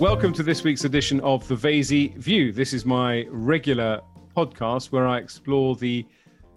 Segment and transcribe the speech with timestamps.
[0.00, 2.52] Welcome to this week's edition of the Vaizey View.
[2.52, 4.00] This is my regular
[4.34, 6.06] podcast where I explore the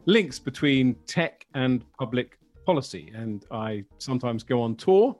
[0.05, 3.11] links between tech and public policy.
[3.13, 5.13] And I sometimes go on tour.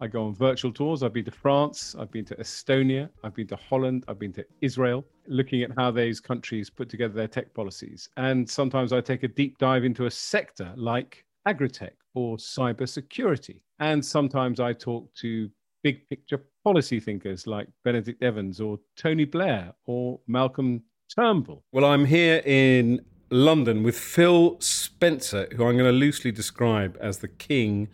[0.00, 1.04] I go on virtual tours.
[1.04, 4.44] I've been to France, I've been to Estonia, I've been to Holland, I've been to
[4.60, 8.08] Israel, looking at how those countries put together their tech policies.
[8.16, 13.60] And sometimes I take a deep dive into a sector like agritech or cybersecurity.
[13.78, 15.48] And sometimes I talk to
[15.82, 20.82] big picture policy thinkers like Benedict Evans or Tony Blair or Malcolm
[21.14, 21.64] Turnbull.
[21.72, 27.18] Well, I'm here in London with Phil Spencer, who I'm going to loosely describe as
[27.18, 27.88] the king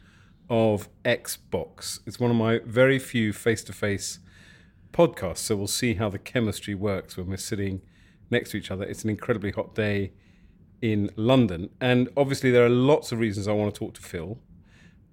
[0.49, 2.01] of Xbox.
[2.07, 4.19] It's one of my very few face to face
[4.93, 7.83] podcasts, so we'll see how the chemistry works when we're sitting
[8.31, 8.85] next to each other.
[8.85, 10.13] It's an incredibly hot day
[10.81, 14.39] in London, and obviously, there are lots of reasons I want to talk to Phil.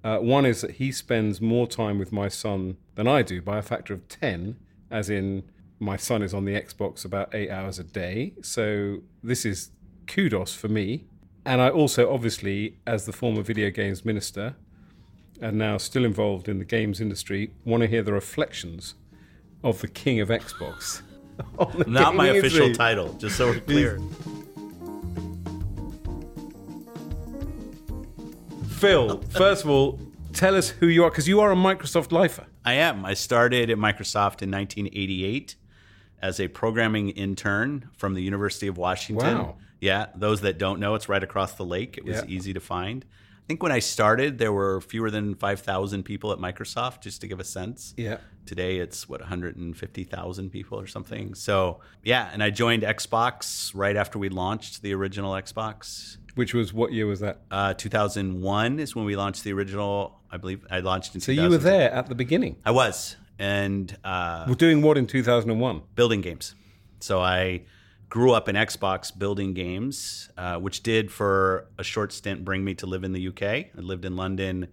[0.03, 3.57] Uh, one is that he spends more time with my son than I do by
[3.57, 4.55] a factor of 10,
[4.89, 5.43] as in
[5.79, 8.33] my son is on the Xbox about eight hours a day.
[8.41, 9.71] So this is
[10.07, 11.05] kudos for me.
[11.45, 14.55] And I also, obviously, as the former video games minister
[15.41, 18.93] and now still involved in the games industry, want to hear the reflections
[19.63, 21.01] of the king of Xbox.
[21.87, 22.73] Not my official industry.
[22.75, 23.99] title, just so we're clear.
[28.81, 29.99] Phil, first of all,
[30.33, 32.47] tell us who you are because you are a Microsoft lifer.
[32.65, 33.05] I am.
[33.05, 35.55] I started at Microsoft in 1988
[36.19, 39.37] as a programming intern from the University of Washington.
[39.37, 39.57] Wow.
[39.79, 41.95] Yeah, those that don't know, it's right across the lake.
[41.95, 42.25] It was yeah.
[42.27, 43.05] easy to find.
[43.05, 47.27] I think when I started, there were fewer than 5,000 people at Microsoft, just to
[47.27, 47.93] give a sense.
[47.97, 48.17] Yeah.
[48.47, 51.35] Today, it's what, 150,000 people or something.
[51.35, 56.73] So, yeah, and I joined Xbox right after we launched the original Xbox which was
[56.73, 57.41] what year was that?
[57.49, 60.19] Uh, 2001 is when we launched the original.
[60.31, 61.21] I believe I launched in.
[61.21, 62.57] So you were there at the beginning.
[62.65, 65.81] I was, and uh, we're doing what in 2001?
[65.95, 66.55] Building games.
[66.99, 67.63] So I
[68.09, 72.75] grew up in Xbox building games, uh, which did for a short stint bring me
[72.75, 73.41] to live in the UK.
[73.41, 74.67] I lived in London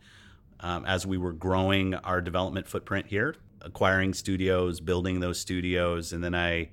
[0.61, 6.23] um, as we were growing our development footprint here, acquiring studios, building those studios, and
[6.23, 6.71] then I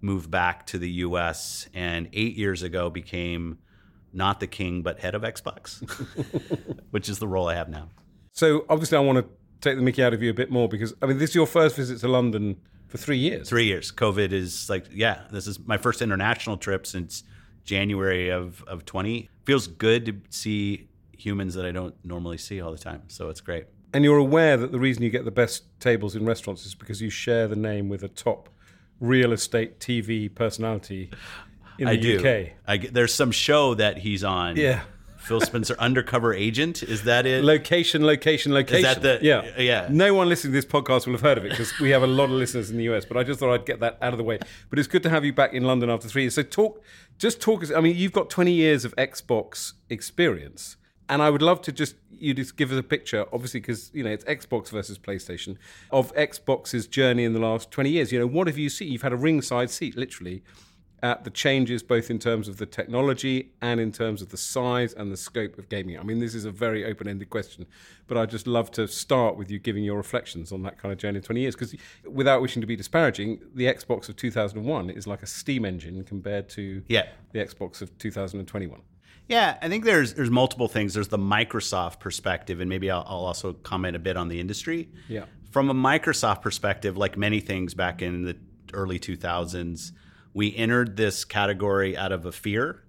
[0.00, 3.58] moved back to the US and eight years ago became
[4.12, 5.82] not the king, but head of Xbox,
[6.90, 7.88] which is the role I have now.
[8.32, 9.26] So obviously, I want to
[9.60, 11.46] take the Mickey out of you a bit more because I mean, this is your
[11.46, 12.56] first visit to London
[12.88, 13.48] for three years.
[13.48, 13.92] Three years.
[13.92, 17.24] COVID is like, yeah, this is my first international trip since
[17.64, 19.28] January of of twenty.
[19.44, 23.02] Feels good to see humans that I don't normally see all the time.
[23.08, 23.66] So it's great.
[23.92, 27.00] And you're aware that the reason you get the best tables in restaurants is because
[27.00, 28.48] you share the name with a top
[29.00, 31.10] real estate TV personality
[31.78, 32.18] in the I do.
[32.18, 32.52] UK.
[32.66, 34.56] I, there's some show that he's on.
[34.56, 34.82] Yeah.
[35.28, 36.82] Phil Spencer, undercover agent.
[36.82, 37.44] Is that it?
[37.44, 38.76] Location, location, location.
[38.78, 39.18] Is that the?
[39.22, 39.88] Yeah, yeah.
[39.90, 42.06] No one listening to this podcast will have heard of it because we have a
[42.06, 43.04] lot of listeners in the US.
[43.04, 44.38] But I just thought I'd get that out of the way.
[44.70, 46.34] But it's good to have you back in London after three years.
[46.34, 46.82] So talk,
[47.18, 47.64] just talk.
[47.74, 50.76] I mean, you've got 20 years of Xbox experience,
[51.08, 54.02] and I would love to just you just give us a picture, obviously, because you
[54.02, 55.56] know it's Xbox versus PlayStation
[55.90, 58.12] of Xbox's journey in the last 20 years.
[58.12, 58.90] You know, what have you seen?
[58.90, 60.42] You've had a ringside seat, literally
[61.02, 64.92] at the changes both in terms of the technology and in terms of the size
[64.92, 65.98] and the scope of gaming?
[65.98, 67.66] I mean, this is a very open ended question,
[68.06, 70.98] but I'd just love to start with you giving your reflections on that kind of
[70.98, 71.54] journey in 20 years.
[71.54, 76.02] Because without wishing to be disparaging, the Xbox of 2001 is like a steam engine
[76.04, 77.06] compared to yeah.
[77.32, 78.80] the Xbox of 2021.
[79.28, 80.94] Yeah, I think there's there's multiple things.
[80.94, 84.88] There's the Microsoft perspective, and maybe I'll, I'll also comment a bit on the industry.
[85.06, 85.26] Yeah.
[85.50, 88.36] From a Microsoft perspective, like many things back in the
[88.72, 89.92] early 2000s,
[90.38, 92.84] we entered this category out of a fear,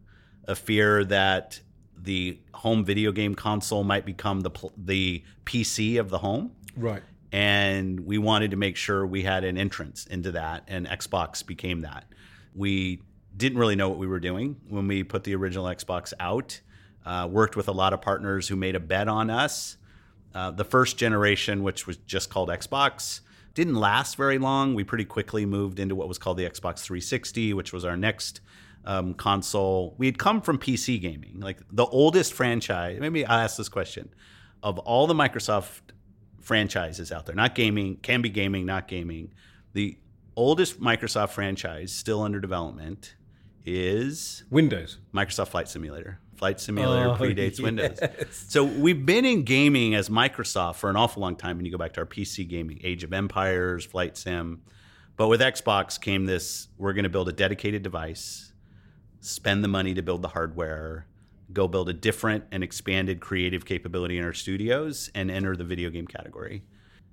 [0.47, 1.59] a fear that
[1.97, 6.51] the home video game console might become the the PC of the home.
[6.77, 7.01] Right.
[7.31, 11.81] And we wanted to make sure we had an entrance into that, and Xbox became
[11.81, 12.05] that.
[12.53, 13.01] We
[13.35, 16.61] didn't really know what we were doing when we put the original Xbox out.
[17.03, 19.77] Uh, worked with a lot of partners who made a bet on us.
[20.35, 23.21] Uh, the first generation, which was just called Xbox,
[23.53, 24.73] didn't last very long.
[24.73, 28.41] We pretty quickly moved into what was called the Xbox 360, which was our next
[28.85, 29.95] um, console.
[29.97, 32.99] We had come from PC gaming, like the oldest franchise.
[32.99, 34.09] Maybe I'll ask this question:
[34.63, 35.81] of all the Microsoft
[36.39, 39.33] franchises out there, not gaming, can be gaming, not gaming,
[39.73, 39.97] the
[40.35, 43.15] oldest Microsoft franchise still under development
[43.65, 46.19] is Windows, Microsoft Flight Simulator.
[46.35, 47.59] Flight Simulator oh, predates yes.
[47.59, 47.99] Windows.
[48.31, 51.77] So we've been in gaming as Microsoft for an awful long time when you go
[51.77, 54.61] back to our PC gaming, Age of Empires, Flight Sim.
[55.17, 58.53] But with Xbox came this we're going to build a dedicated device,
[59.19, 61.07] spend the money to build the hardware,
[61.51, 65.89] go build a different and expanded creative capability in our studios, and enter the video
[65.89, 66.63] game category.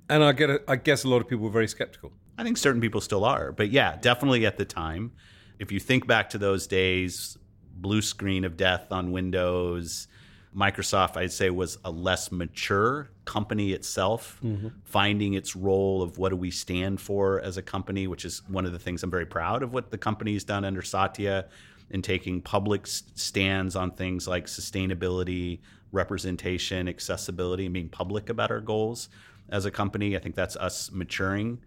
[0.08, 2.12] And I get, a, I guess a lot of people were very skeptical.
[2.38, 3.50] I think certain people still are.
[3.50, 5.12] But yeah, definitely at the time.
[5.58, 7.38] If you think back to those days,
[7.76, 10.08] blue screen of death on Windows,
[10.56, 14.68] Microsoft, I'd say, was a less mature company itself, mm-hmm.
[14.84, 18.64] finding its role of what do we stand for as a company, which is one
[18.64, 21.46] of the things I'm very proud of what the company's done under Satya
[21.90, 25.60] in taking public stands on things like sustainability,
[25.92, 29.08] representation, accessibility, and being public about our goals
[29.50, 30.16] as a company.
[30.16, 31.58] I think that's us maturing.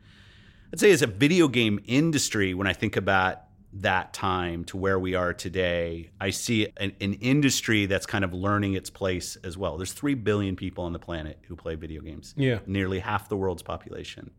[0.73, 4.97] I'd say as a video game industry, when I think about that time to where
[4.97, 9.57] we are today, I see an, an, industry that's kind of learning its place as
[9.57, 9.77] well.
[9.77, 12.33] There's 3 billion people on the planet who play video games.
[12.35, 12.59] Yeah.
[12.65, 14.31] Nearly half the world's population.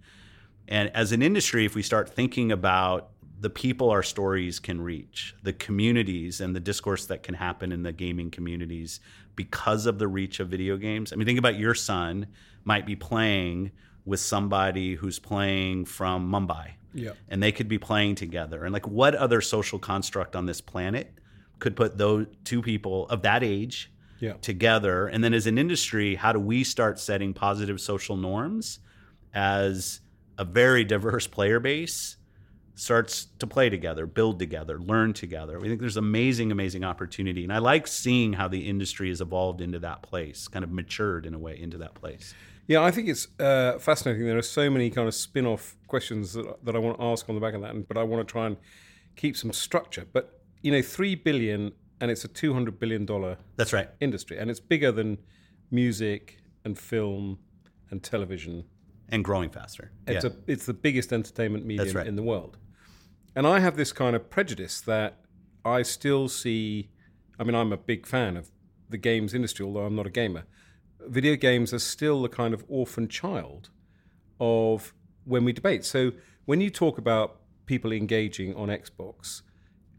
[0.66, 5.34] And as an industry, if we start thinking about the people our stories can reach,
[5.42, 9.00] the communities and the discourse that can happen in the gaming communities
[9.36, 11.12] because of the reach of video games.
[11.12, 12.26] I mean, think about your son
[12.64, 13.70] might be playing
[14.04, 17.12] with somebody who's playing from Mumbai yeah.
[17.28, 18.64] And they could be playing together.
[18.64, 21.12] And like what other social construct on this planet
[21.58, 24.34] could put those two people of that age yeah.
[24.34, 25.06] together?
[25.06, 28.80] And then as an industry, how do we start setting positive social norms
[29.32, 30.00] as
[30.38, 32.16] a very diverse player base
[32.80, 35.60] starts to play together, build together, learn together.
[35.60, 37.44] We think there's amazing, amazing opportunity.
[37.44, 41.26] And I like seeing how the industry has evolved into that place, kind of matured
[41.26, 42.34] in a way into that place.
[42.70, 44.24] Yeah, I think it's uh, fascinating.
[44.26, 47.28] There are so many kind of spin off questions that, that I want to ask
[47.28, 48.56] on the back of that, but I want to try and
[49.16, 50.06] keep some structure.
[50.12, 53.04] But, you know, 3 billion and it's a $200 billion
[53.56, 53.88] That's right.
[53.98, 54.38] industry.
[54.38, 55.18] And it's bigger than
[55.72, 57.40] music and film
[57.90, 58.62] and television.
[59.08, 59.90] And growing faster.
[60.06, 60.30] It's, yeah.
[60.30, 62.06] a, it's the biggest entertainment medium right.
[62.06, 62.56] in the world.
[63.34, 65.18] And I have this kind of prejudice that
[65.64, 66.90] I still see.
[67.36, 68.52] I mean, I'm a big fan of
[68.88, 70.44] the games industry, although I'm not a gamer
[71.06, 73.70] video games are still the kind of orphan child
[74.38, 74.94] of
[75.24, 75.84] when we debate.
[75.84, 76.12] So
[76.44, 79.42] when you talk about people engaging on Xbox,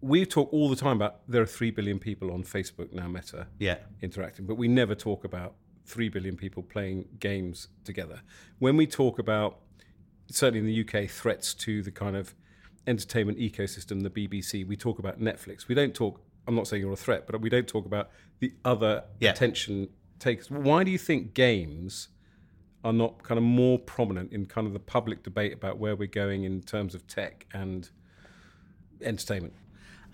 [0.02, 3.48] we talk all the time about there are 3 billion people on Facebook now, Meta,
[3.60, 3.78] yeah.
[4.02, 5.54] interacting, but we never talk about
[5.86, 8.22] 3 billion people playing games together.
[8.60, 9.60] When we talk about,
[10.30, 12.34] certainly in the UK, threats to the kind of
[12.88, 15.68] entertainment ecosystem, the BBC, we talk about Netflix.
[15.68, 18.10] We don't talk, I'm not saying you're a threat, but we don't talk about
[18.40, 19.30] the other yeah.
[19.30, 19.90] attention
[20.22, 20.50] takes.
[20.50, 22.08] Why do you think games
[22.84, 26.08] are not kind of more prominent in kind of the public debate about where we're
[26.08, 27.90] going in terms of tech and
[29.02, 29.54] entertainment?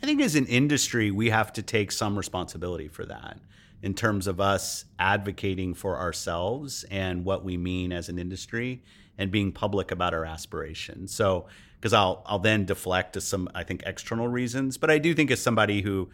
[0.02, 3.40] I think as an industry, we have to take some responsibility for that
[3.82, 8.84] in terms of us advocating for ourselves and what we mean as an industry
[9.18, 11.14] and being public about our aspirations.
[11.14, 11.48] So,
[11.80, 15.30] because I'll I'll then deflect to some I think external reasons, but I do think
[15.30, 16.10] as somebody who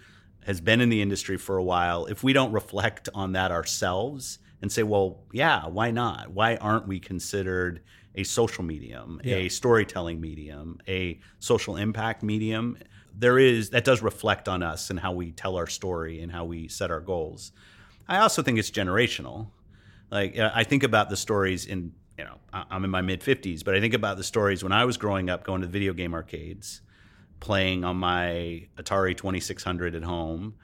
[0.46, 4.40] has been in the industry for a while, if we don't reflect on that ourselves
[4.62, 6.32] and say, well, yeah, why not?
[6.32, 7.82] Why aren't we considered
[8.16, 9.36] a social medium, yeah.
[9.36, 12.78] a storytelling medium, a social impact medium?
[13.16, 16.46] There is that does reflect on us and how we tell our story and how
[16.46, 17.52] we set our goals.
[18.08, 19.48] I also think it's generational.
[20.10, 23.64] Like uh, I think about the stories in you know I'm in my mid 50s,
[23.64, 25.94] but I think about the stories when I was growing up going to the video
[25.94, 26.82] game arcades
[27.44, 30.56] playing on my Atari 2600 at home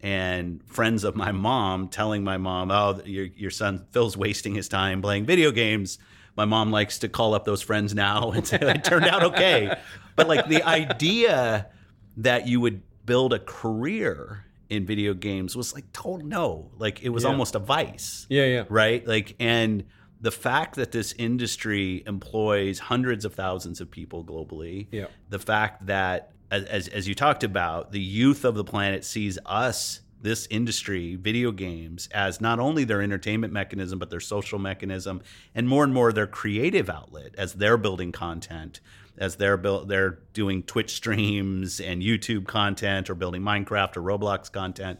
[0.00, 4.68] and friends of my mom telling my mom, "Oh, your your son Phil's wasting his
[4.68, 5.98] time playing video games."
[6.36, 9.76] My mom likes to call up those friends now and say it turned out okay.
[10.16, 11.68] But like the idea
[12.16, 16.72] that you would build a career in video games was like total no.
[16.76, 17.30] Like it was yeah.
[17.30, 18.26] almost a vice.
[18.28, 18.64] Yeah, yeah.
[18.68, 19.06] Right?
[19.06, 19.84] Like and
[20.24, 25.04] the fact that this industry employs hundreds of thousands of people globally, yeah.
[25.28, 30.00] the fact that, as, as you talked about, the youth of the planet sees us,
[30.22, 35.20] this industry, video games, as not only their entertainment mechanism, but their social mechanism,
[35.54, 38.80] and more and more their creative outlet as they're building content,
[39.18, 44.50] as they're build, they're doing Twitch streams and YouTube content, or building Minecraft or Roblox
[44.50, 44.98] content.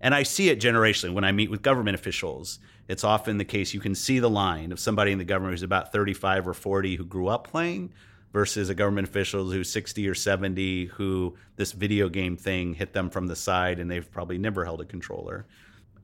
[0.00, 3.72] And I see it generationally when I meet with government officials it's often the case
[3.72, 6.96] you can see the line of somebody in the government who's about 35 or 40
[6.96, 7.92] who grew up playing
[8.32, 13.10] versus a government official who's 60 or 70 who this video game thing hit them
[13.10, 15.46] from the side and they've probably never held a controller.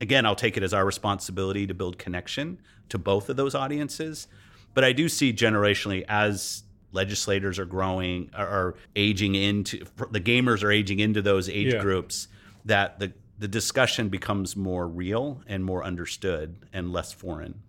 [0.01, 2.59] Again, I'll take it as our responsibility to build connection
[2.89, 4.27] to both of those audiences.
[4.73, 10.71] But I do see generationally as legislators are growing, are aging into the gamers are
[10.71, 11.81] aging into those age yeah.
[11.81, 12.27] groups
[12.65, 17.61] that the the discussion becomes more real and more understood and less foreign.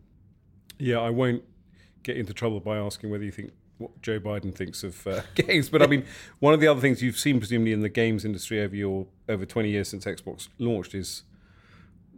[0.78, 1.44] Yeah, I won't
[2.02, 5.70] get into trouble by asking whether you think what Joe Biden thinks of uh, games,
[5.70, 6.04] but I mean,
[6.40, 9.46] one of the other things you've seen presumably in the games industry over your over
[9.46, 11.22] 20 years since Xbox launched is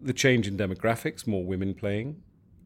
[0.01, 2.23] the change in demographics, more women playing,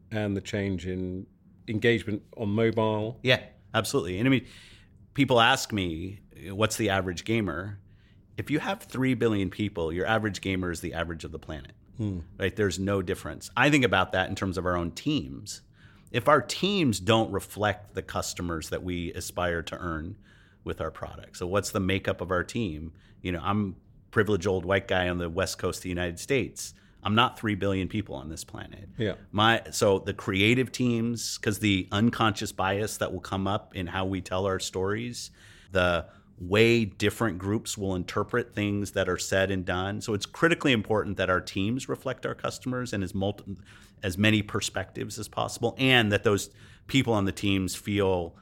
[0.09, 1.27] and the change in
[1.67, 3.19] engagement on mobile.
[3.21, 3.41] Yeah.
[3.73, 4.17] absolutely.
[4.17, 4.45] And I mean,
[5.13, 7.79] people ask me, what's the average gamer?
[8.37, 11.73] If you have 3 billion people, your average gamer is the average of the planet.
[11.97, 12.19] Hmm.
[12.37, 12.55] Right?
[12.55, 13.49] There's no difference.
[13.57, 15.61] I think about that in terms of our own teams.
[16.11, 20.15] If our teams don't reflect the customers that we aspire to earn
[20.63, 21.37] with our product.
[21.37, 22.93] So what's the makeup of our team?
[23.21, 23.75] You know, I'm
[24.11, 26.73] privileged old white guy on the west coast of the United States.
[27.03, 28.89] I'm not 3 billion people on this planet.
[28.97, 29.13] Yeah.
[29.31, 34.05] My so the creative teams cuz the unconscious bias that will come up in how
[34.05, 35.31] we tell our stories,
[35.71, 36.05] the
[36.39, 40.01] way different groups will interpret things that are said and done.
[40.01, 43.57] So it's critically important that our teams reflect our customers and as multi,
[44.03, 46.49] as many perspectives as possible and that those
[46.85, 48.35] people on the teams feel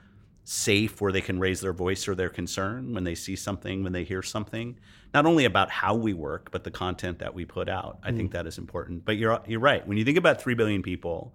[0.44, 3.94] safe where they can raise their voice or their concern when they see something, when
[3.94, 4.78] they hear something,
[5.14, 7.98] not only about how we work, but the content that we put out.
[8.04, 8.18] I mm.
[8.18, 9.06] think that is important.
[9.06, 9.86] But you're you're right.
[9.88, 11.34] When you think about 3 billion people,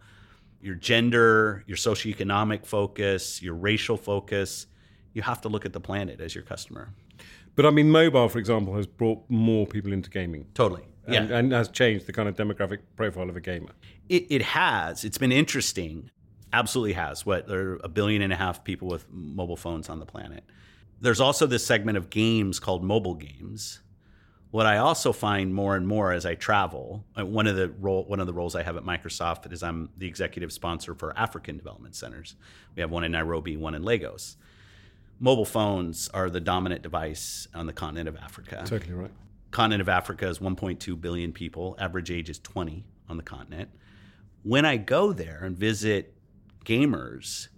[0.60, 4.66] your gender, your socioeconomic focus, your racial focus,
[5.12, 6.92] you have to look at the planet as your customer.
[7.56, 10.46] But I mean, mobile, for example, has brought more people into gaming.
[10.54, 10.84] Totally.
[11.06, 11.38] And, yeah.
[11.38, 13.70] and has changed the kind of demographic profile of a gamer.
[14.08, 15.04] It, it has.
[15.04, 16.10] It's been interesting.
[16.52, 17.26] Absolutely has.
[17.26, 20.44] What there are a billion and a half people with mobile phones on the planet.
[21.00, 23.80] There's also this segment of games called mobile games.
[24.50, 28.04] What I also find more and more as I travel, uh, one of the role,
[28.04, 31.56] one of the roles I have at Microsoft is I'm the executive sponsor for African
[31.56, 32.34] development centers.
[32.74, 34.36] We have one in Nairobi, one in Lagos
[35.20, 38.64] mobile phones are the dominant device on the continent of Africa.
[38.66, 39.10] Totally right.
[39.50, 41.76] Continent of Africa is 1.2 billion people.
[41.78, 43.70] Average age is 20 on the continent.
[44.42, 46.14] When I go there and visit
[46.64, 47.48] gamers,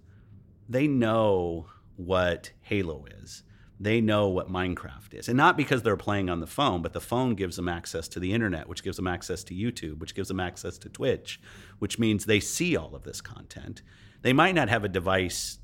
[0.67, 3.43] they know what Halo is.
[3.79, 5.27] They know what Minecraft is.
[5.27, 8.19] And not because they're playing on the phone, but the phone gives them access to
[8.19, 11.39] the internet, which gives them access to YouTube, which gives them access to Twitch,
[11.79, 13.81] which means they see all of this content.
[14.21, 15.59] They might not have a device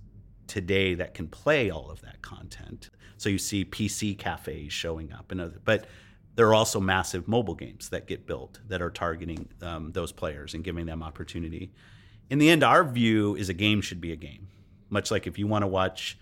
[0.49, 2.89] today that can play all of that content.
[3.17, 5.87] So you see PC cafes showing up, and other, but
[6.35, 10.53] there are also massive mobile games that get built that are targeting um, those players
[10.53, 11.71] and giving them opportunity.
[12.29, 14.47] In the end, our view is a game should be a game.
[14.89, 16.17] Much like if you want to watch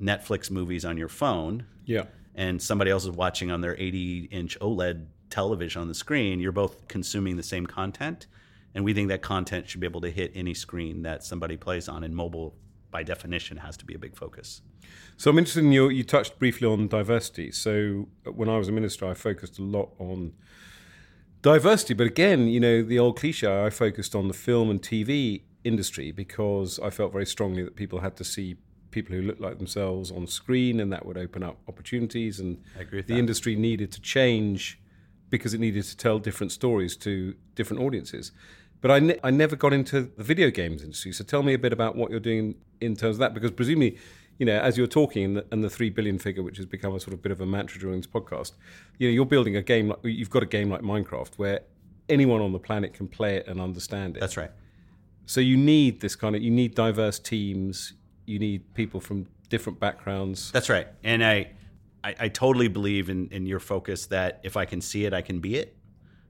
[0.00, 2.04] Netflix movies on your phone, yeah,
[2.34, 6.86] and somebody else is watching on their 80-inch OLED television on the screen, you're both
[6.88, 8.26] consuming the same content.
[8.74, 11.88] And we think that content should be able to hit any screen that somebody plays
[11.88, 12.54] on, and mobile
[12.90, 14.62] by definition has to be a big focus.
[15.16, 17.50] So I'm interested in your, you touched briefly on diversity.
[17.52, 20.32] So when I was a minister, I focused a lot on
[21.42, 21.94] diversity.
[21.94, 26.12] But again, you know, the old cliche, I focused on the film and TV industry
[26.12, 28.56] because I felt very strongly that people had to see
[28.90, 32.40] people who looked like themselves on screen and that would open up opportunities.
[32.40, 33.10] And the that.
[33.10, 34.80] industry needed to change
[35.30, 38.32] because it needed to tell different stories to different audiences.
[38.80, 41.12] But I, ne- I never got into the video games industry.
[41.12, 43.98] So tell me a bit about what you're doing in terms of that, because presumably,
[44.38, 46.94] you know, as you're talking and the, and the three billion figure, which has become
[46.94, 48.52] a sort of bit of a mantra during this podcast,
[48.98, 51.60] you know, you're building a game like you've got a game like Minecraft where
[52.08, 54.20] anyone on the planet can play it and understand it.
[54.20, 54.52] That's right.
[55.26, 57.94] So you need this kind of you need diverse teams.
[58.26, 60.52] You need people from different backgrounds.
[60.52, 60.86] That's right.
[61.02, 61.50] And I,
[62.04, 65.22] I, I totally believe in in your focus that if I can see it, I
[65.22, 65.76] can be it.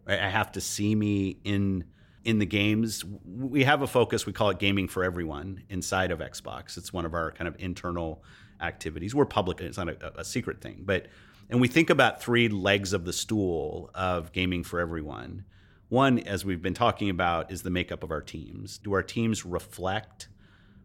[0.07, 1.85] I have to see me in
[2.29, 3.07] in the games.
[3.25, 6.77] We have a focus, we call it gaming for everyone inside of Xbox.
[6.77, 8.23] It's one of our kind of internal
[8.61, 9.15] activities.
[9.15, 10.83] We're public, it's not a, a secret thing.
[10.85, 11.07] But
[11.49, 15.47] and we think about three legs of the stool of gaming for everyone.
[15.89, 18.77] One, as we've been talking about, is the makeup of our teams.
[18.77, 20.29] Do our teams reflect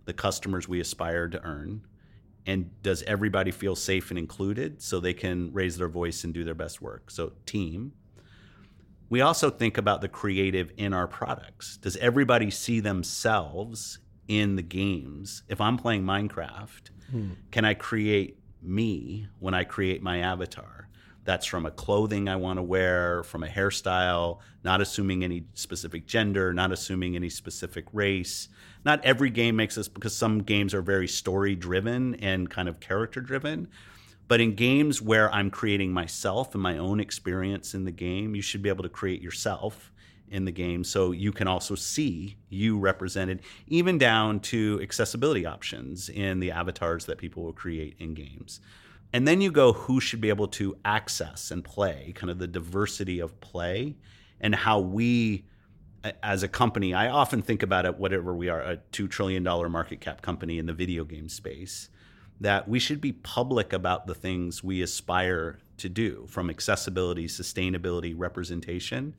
[0.05, 1.85] the customers we aspire to earn?
[2.45, 6.45] And does everybody feel safe and included so they can raise their voice and do
[6.45, 7.11] their best work?
[7.11, 7.91] So, team
[9.13, 11.77] we also think about the creative in our products.
[11.77, 15.43] Does everybody see themselves in the games?
[15.47, 17.29] If I'm playing Minecraft, hmm.
[17.51, 20.89] can I create me when I create my avatar?
[21.25, 26.07] That's from a clothing I want to wear, from a hairstyle, not assuming any specific
[26.07, 28.49] gender, not assuming any specific race.
[28.83, 32.79] Not every game makes this because some games are very story driven and kind of
[32.79, 33.67] character driven.
[34.33, 38.41] But in games where I'm creating myself and my own experience in the game, you
[38.41, 39.91] should be able to create yourself
[40.27, 46.09] in the game so you can also see you represented, even down to accessibility options
[46.09, 48.59] in the avatars that people will create in games.
[49.13, 52.47] And then you go who should be able to access and play, kind of the
[52.47, 53.97] diversity of play
[54.41, 55.45] and how we
[56.23, 60.01] as a company, I often think about it, whatever we are, a $2 trillion market
[60.01, 61.89] cap company in the video game space
[62.41, 68.13] that we should be public about the things we aspire to do from accessibility, sustainability,
[68.15, 69.15] representation,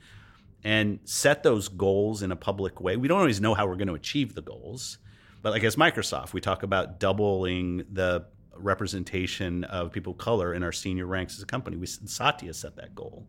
[0.63, 2.97] and set those goals in a public way.
[2.97, 4.99] We don't always know how we're going to achieve the goals,
[5.45, 8.25] But like as Microsoft, we talk about doubling the
[8.57, 11.77] representation of people of color in our senior ranks as a company.
[11.77, 13.27] We Satya set that goal.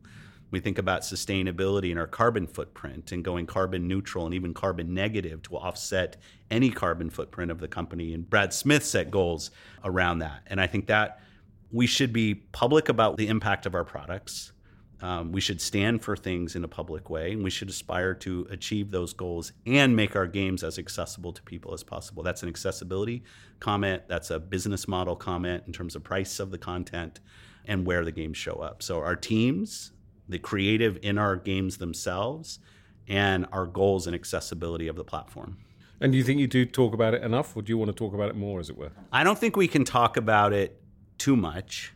[0.56, 4.94] We think about sustainability and our carbon footprint and going carbon neutral and even carbon
[4.94, 6.16] negative to offset
[6.50, 8.14] any carbon footprint of the company.
[8.14, 9.52] And Brad Smith set goals
[9.84, 10.44] around that.
[10.48, 11.20] And I think that
[11.74, 14.54] we should be public about the impact of our products.
[15.02, 18.48] Um, we should stand for things in a public way, and we should aspire to
[18.50, 22.24] achieve those goals and make our games as accessible to people as possible.
[22.24, 23.26] That's an accessibility
[23.60, 24.04] comment.
[24.08, 27.20] That's a business model comment in terms of price of the content
[27.66, 28.82] and where the games show up.
[28.82, 29.92] So our teams,
[30.27, 32.60] the creative in our games themselves,
[33.08, 35.58] and our goals and accessibility of the platform.
[36.01, 37.96] And do you think you do talk about it enough, or do you want to
[37.96, 38.91] talk about it more, as it were?
[39.12, 40.82] I don't think we can talk about it
[41.17, 41.94] too much.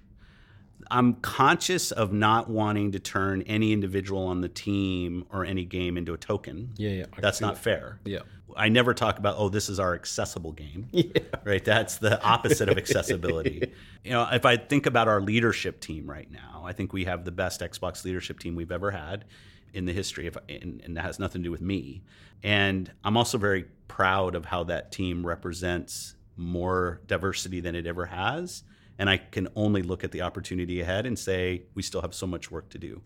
[0.91, 5.97] I'm conscious of not wanting to turn any individual on the team or any game
[5.97, 6.73] into a token.
[6.77, 7.05] Yeah, yeah.
[7.19, 7.61] That's not that.
[7.61, 7.99] fair.
[8.05, 8.19] Yeah.
[8.55, 10.89] I never talk about, oh, this is our accessible game.
[10.93, 11.21] Yeah.
[11.43, 11.63] Right?
[11.63, 13.71] That's the opposite of accessibility.
[14.03, 17.23] you know, if I think about our leadership team right now, I think we have
[17.25, 19.25] the best Xbox leadership team we've ever had
[19.73, 22.03] in the history of and, and that has nothing to do with me.
[22.43, 28.05] And I'm also very proud of how that team represents more diversity than it ever
[28.05, 28.63] has
[28.99, 32.27] and I can only look at the opportunity ahead and say we still have so
[32.27, 33.01] much work to do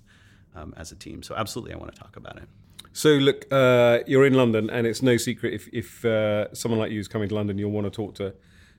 [0.55, 1.23] um, as a team.
[1.23, 2.50] So absolutely, I want to talk about it.
[2.91, 6.91] So look, uh, you're in London, and it's no secret if, if uh, someone like
[6.91, 8.33] you is coming to London, you'll want to talk to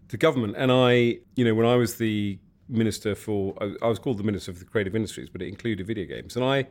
[0.08, 0.54] the government.
[0.56, 4.52] And I, you know, when I was the minister for, I was called the minister
[4.52, 6.66] for the creative industries, but it included video games, and I,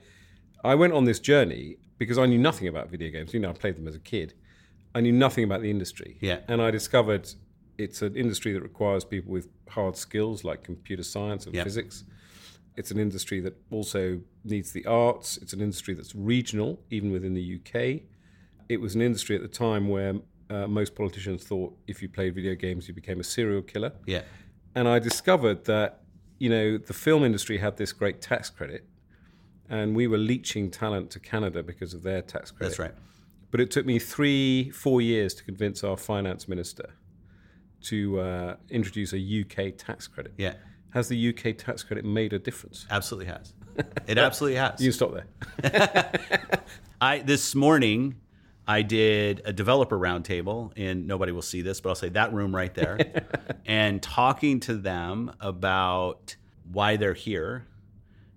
[0.63, 3.33] I went on this journey because I knew nothing about video games.
[3.33, 4.33] You know, I played them as a kid.
[4.95, 6.17] I knew nothing about the industry.
[6.21, 6.39] Yeah.
[6.47, 7.33] And I discovered
[7.77, 11.63] it's an industry that requires people with hard skills like computer science and yep.
[11.63, 12.03] physics.
[12.75, 15.37] It's an industry that also needs the arts.
[15.37, 18.01] It's an industry that's regional, even within the UK.
[18.69, 20.15] It was an industry at the time where
[20.49, 23.91] uh, most politicians thought if you played video games, you became a serial killer.
[24.05, 24.21] Yeah.
[24.75, 26.01] And I discovered that,
[26.39, 28.85] you know, the film industry had this great tax credit,
[29.69, 32.69] and we were leeching talent to Canada because of their tax credit.
[32.69, 32.93] That's right.
[33.51, 36.93] But it took me three, four years to convince our finance minister
[37.83, 40.33] to uh, introduce a UK tax credit.
[40.37, 40.53] Yeah.
[40.91, 42.85] Has the UK tax credit made a difference?
[42.89, 43.53] Absolutely has.
[44.05, 44.79] It absolutely has.
[44.79, 46.11] You stop there.
[47.01, 48.17] I this morning
[48.67, 52.55] I did a developer roundtable, and nobody will see this, but I'll say that room
[52.55, 52.99] right there,
[53.65, 56.35] and talking to them about
[56.71, 57.65] why they're here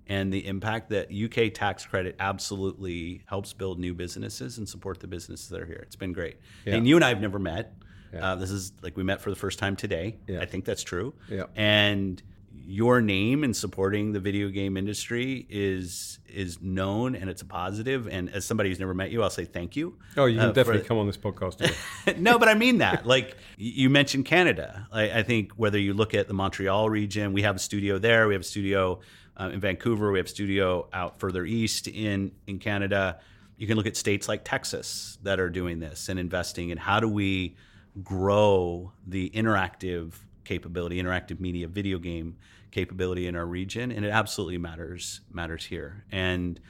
[0.09, 5.07] and the impact that UK tax credit absolutely helps build new businesses and support the
[5.07, 5.81] businesses that are here.
[5.83, 6.37] It's been great.
[6.65, 6.77] Yeah.
[6.77, 7.75] And you and I have never met.
[8.13, 8.33] Yeah.
[8.33, 10.17] Uh, this is like we met for the first time today.
[10.27, 10.41] Yeah.
[10.41, 11.15] I think that's true.
[11.29, 11.45] Yeah.
[11.55, 12.23] And
[12.69, 18.09] your name in supporting the video game industry is is known and it's a positive.
[18.09, 19.97] And as somebody who's never met you, I'll say thank you.
[20.17, 20.89] Oh, you can uh, definitely for...
[20.89, 22.19] come on this podcast.
[22.19, 23.07] no, but I mean that.
[23.07, 24.89] Like you mentioned Canada.
[24.91, 28.27] I, I, think whether you look at the Montreal region, we have a studio there.
[28.27, 29.01] We have a studio
[29.37, 30.11] uh, in Vancouver.
[30.11, 33.21] We have a studio out further east in in Canada.
[33.57, 36.73] You can look at states like Texas that are doing this and investing.
[36.73, 37.57] And how do we
[38.03, 42.37] grow the interactive capability, interactive media, video game
[42.71, 46.05] capability in our region, and it absolutely matters matters here.
[46.13, 46.61] And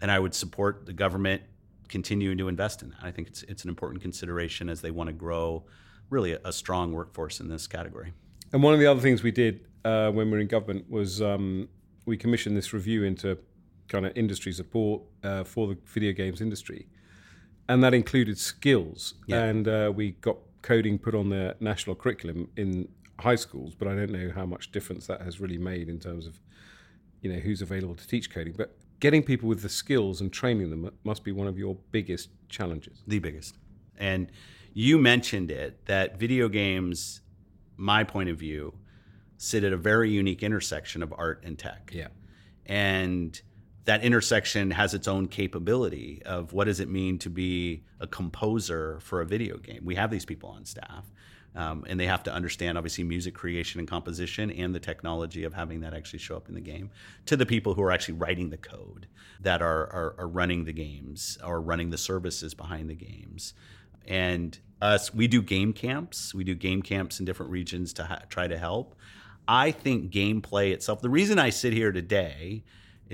[0.00, 1.42] and I would support the government
[1.88, 2.98] continuing to invest in that.
[3.02, 5.64] I think it's it's an important consideration as they want to grow
[6.10, 8.12] really a, a strong workforce in this category.
[8.52, 11.20] And one of the other things we did uh, when we were in government was
[11.20, 11.68] um,
[12.06, 13.38] we commissioned this review into
[13.88, 16.86] kind of industry support uh, for the video games industry
[17.68, 19.14] and that included skills.
[19.26, 19.44] Yeah.
[19.44, 23.94] And uh, we got coding put on the national curriculum in high schools, but I
[23.94, 26.40] don't know how much difference that has really made in terms of
[27.20, 28.54] you know who's available to teach coding.
[28.56, 32.30] But getting people with the skills and training them must be one of your biggest
[32.48, 33.02] challenges.
[33.06, 33.56] The biggest.
[33.98, 34.30] And
[34.72, 37.20] you mentioned it that video games,
[37.76, 38.74] my point of view,
[39.36, 41.90] sit at a very unique intersection of art and tech.
[41.92, 42.08] Yeah.
[42.66, 43.40] And
[43.84, 48.98] that intersection has its own capability of what does it mean to be a composer
[49.00, 49.80] for a video game.
[49.84, 51.04] We have these people on staff,
[51.54, 55.52] um, and they have to understand obviously music creation and composition and the technology of
[55.52, 56.90] having that actually show up in the game.
[57.26, 59.06] To the people who are actually writing the code,
[59.40, 63.52] that are are, are running the games or running the services behind the games,
[64.06, 66.34] and us we do game camps.
[66.34, 68.94] We do game camps in different regions to ha- try to help.
[69.46, 71.02] I think gameplay itself.
[71.02, 72.64] The reason I sit here today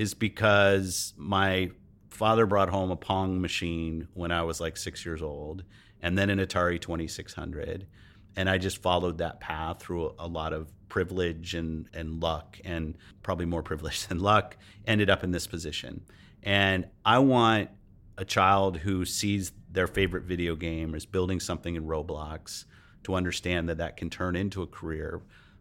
[0.01, 1.71] is because my
[2.09, 5.63] father brought home a Pong machine when I was like six years old,
[6.01, 7.87] and then an Atari 2600.
[8.35, 12.97] And I just followed that path through a lot of privilege and, and luck, and
[13.23, 16.01] probably more privilege than luck, ended up in this position.
[16.43, 17.69] And I want
[18.17, 22.65] a child who sees their favorite video game or is building something in Roblox
[23.03, 25.21] to understand that that can turn into a career.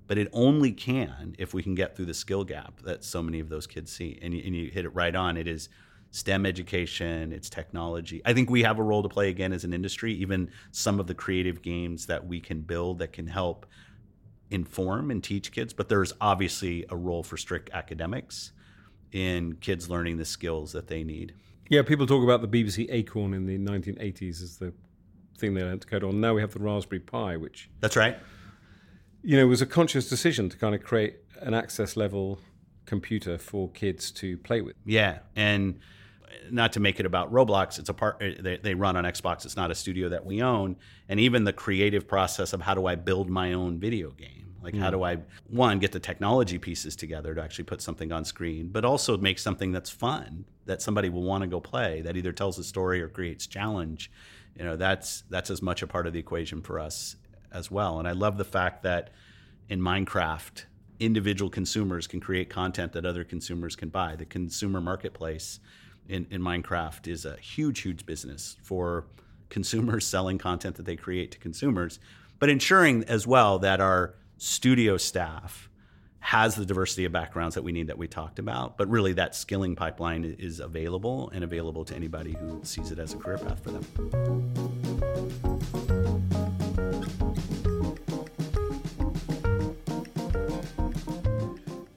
[0.09, 3.39] But it only can if we can get through the skill gap that so many
[3.39, 4.17] of those kids see.
[4.23, 5.37] And you, and you hit it right on.
[5.37, 5.69] It is
[6.09, 8.19] STEM education, it's technology.
[8.25, 11.05] I think we have a role to play again as an industry, even some of
[11.05, 13.67] the creative games that we can build that can help
[14.49, 15.73] inform and teach kids.
[15.73, 18.51] But there's obviously a role for strict academics
[19.11, 21.35] in kids learning the skills that they need.
[21.69, 24.73] Yeah, people talk about the BBC Acorn in the 1980s as the
[25.37, 26.19] thing they learned to code on.
[26.19, 28.17] Now we have the Raspberry Pi, which that's right.
[29.21, 32.39] You know, it was a conscious decision to kind of create an access level
[32.85, 34.75] computer for kids to play with.
[34.85, 35.79] Yeah, and
[36.49, 39.45] not to make it about Roblox, it's a part they, they run on Xbox.
[39.45, 40.77] It's not a studio that we own,
[41.07, 44.73] and even the creative process of how do I build my own video game like,
[44.73, 44.79] mm.
[44.79, 48.69] how do I, one, get the technology pieces together to actually put something on screen,
[48.69, 52.31] but also make something that's fun that somebody will want to go play that either
[52.31, 54.11] tells a story or creates challenge.
[54.57, 57.15] You know, that's that's as much a part of the equation for us
[57.51, 57.99] as well.
[57.99, 59.11] And I love the fact that
[59.69, 60.65] in Minecraft,
[60.99, 64.15] individual consumers can create content that other consumers can buy.
[64.15, 65.59] The consumer marketplace
[66.07, 69.05] in, in Minecraft is a huge, huge business for
[69.49, 71.99] consumers selling content that they create to consumers,
[72.39, 75.69] but ensuring as well that our studio staff
[76.19, 79.35] has the diversity of backgrounds that we need that we talked about, but really that
[79.35, 83.63] skilling pipeline is available and available to anybody who sees it as a career path
[83.63, 85.58] for them.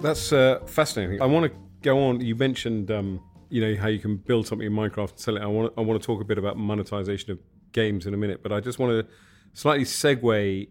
[0.03, 1.23] That's uh, fascinating.
[1.23, 2.21] I want to go on.
[2.21, 5.43] You mentioned, um, you know, how you can build something in Minecraft and sell it.
[5.43, 7.39] I want, to, I want to talk a bit about monetization of
[7.73, 9.13] games in a minute, but I just want to
[9.55, 10.69] slightly segue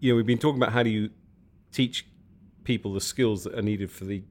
[0.00, 1.10] you know, we've been talking about how do you
[1.72, 2.06] teach
[2.64, 4.24] people the skills that are needed for the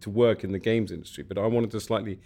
[0.00, 2.20] to work in the games industry, but I wanted to slightly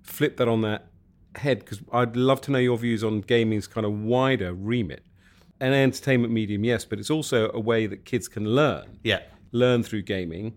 [0.00, 0.86] flip that on that
[1.34, 5.04] head because I'd love to know your views on gaming's kind of wider remit.
[5.60, 9.00] An entertainment medium, yes, but it's also a way that kids can learn.
[9.02, 10.54] Yeah, learn through gaming,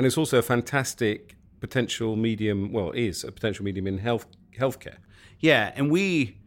[0.00, 2.72] and it's also a fantastic potential medium.
[2.72, 4.26] Well, is a potential medium in health
[4.58, 4.96] healthcare.
[5.40, 6.38] Yeah, and we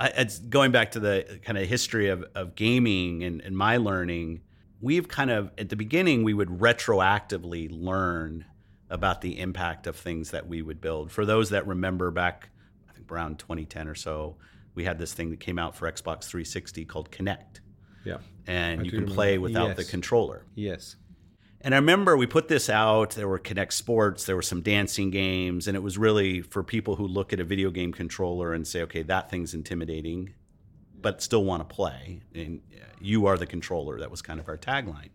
[0.00, 4.40] it's going back to the kind of history of, of gaming and, and my learning
[4.80, 8.44] we've kind of at the beginning we would retroactively learn
[8.90, 12.48] about the impact of things that we would build for those that remember back
[12.90, 14.34] i think around 2010 or so
[14.74, 17.60] we had this thing that came out for xbox 360 called kinect
[18.04, 18.16] yeah
[18.48, 19.76] and I you can play without yes.
[19.76, 20.96] the controller yes
[21.62, 23.10] and I remember we put this out.
[23.10, 26.96] There were Kinect Sports, there were some dancing games, and it was really for people
[26.96, 30.34] who look at a video game controller and say, okay, that thing's intimidating,
[31.00, 32.20] but still want to play.
[32.34, 34.00] And uh, you are the controller.
[34.00, 35.10] That was kind of our tagline.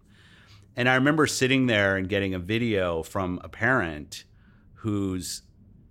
[0.76, 4.24] And I remember sitting there and getting a video from a parent
[4.76, 5.42] whose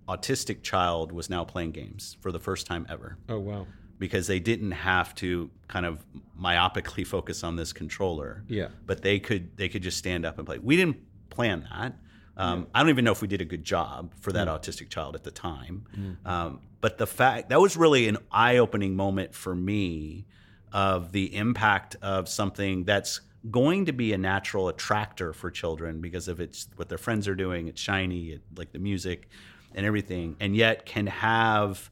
[0.07, 3.17] autistic child was now playing games for the first time ever.
[3.27, 3.67] Oh, wow
[3.99, 6.05] because they didn't have to kind of
[6.39, 8.43] myopically focus on this controller.
[8.47, 8.69] Yeah.
[8.85, 10.59] But they could they could just stand up and play.
[10.59, 10.97] We didn't
[11.29, 11.95] plan that.
[12.37, 12.65] Um, yeah.
[12.75, 14.59] I don't even know if we did a good job for that mm.
[14.59, 15.85] autistic child at the time.
[15.97, 16.29] Mm.
[16.29, 20.25] Um, but the fact that was really an eye opening moment for me
[20.71, 26.27] of the impact of something that's going to be a natural attractor for children because
[26.27, 27.67] of it's what their friends are doing.
[27.67, 29.29] It's shiny, it, like the music
[29.73, 31.89] and everything, and yet can have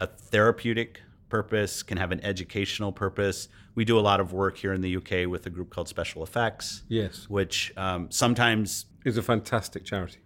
[0.00, 1.00] a therapeutic
[1.34, 3.48] purpose, can have an educational purpose.
[3.74, 6.22] We do a lot of work here in the UK with a group called Special
[6.22, 6.84] Effects.
[6.86, 7.28] Yes.
[7.28, 10.20] Which um, sometimes is a fantastic charity.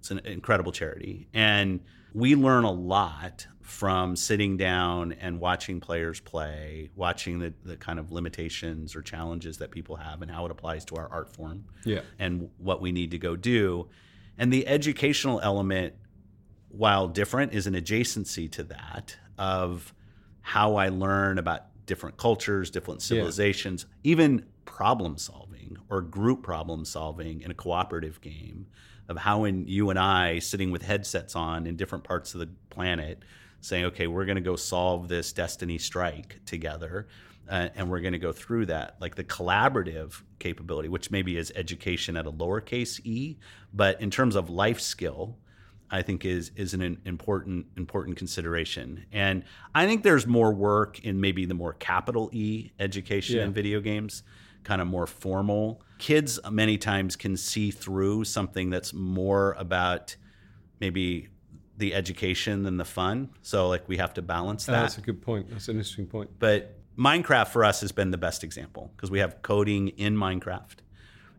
[0.00, 1.28] It's an incredible charity.
[1.32, 1.80] And
[2.12, 7.98] we learn a lot from sitting down and watching players play, watching the, the kind
[7.98, 11.64] of limitations or challenges that people have and how it applies to our art form.
[11.86, 12.00] Yeah.
[12.18, 13.88] And what we need to go do.
[14.36, 15.94] And the educational element,
[16.68, 19.94] while different, is an adjacency to that of
[20.50, 24.10] how I learn about different cultures, different civilizations, yeah.
[24.10, 28.66] even problem solving or group problem solving in a cooperative game
[29.08, 32.48] of how in you and I sitting with headsets on in different parts of the
[32.68, 33.22] planet
[33.60, 37.06] saying, okay, we're going to go solve this destiny strike together.
[37.48, 41.52] Uh, and we're going to go through that, like the collaborative capability, which maybe is
[41.54, 43.36] education at a lowercase e,
[43.72, 45.36] but in terms of life skill,
[45.90, 49.06] I think is is an important important consideration.
[49.12, 53.44] And I think there's more work in maybe the more capital E education yeah.
[53.44, 54.22] in video games,
[54.62, 55.82] kind of more formal.
[55.98, 60.16] Kids many times can see through something that's more about
[60.78, 61.28] maybe
[61.76, 63.30] the education than the fun.
[63.42, 64.78] So like we have to balance oh, that.
[64.78, 65.50] Oh, that's a good point.
[65.50, 66.30] That's an interesting point.
[66.38, 70.76] But Minecraft for us has been the best example because we have coding in Minecraft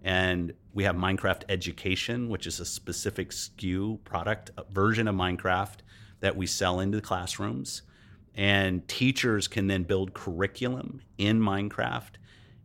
[0.03, 5.77] and we have Minecraft Education, which is a specific SKU product version of Minecraft
[6.21, 7.83] that we sell into the classrooms.
[8.33, 12.11] And teachers can then build curriculum in Minecraft.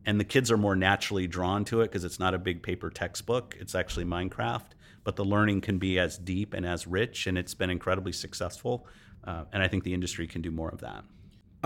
[0.07, 2.91] And the kids are more naturally drawn to it because it's not a big paper
[2.91, 4.73] textbook, it's actually Minecraft.
[5.03, 8.87] But the learning can be as deep and as rich, and it's been incredibly successful.
[9.25, 11.05] Uh, and I think the industry can do more of that.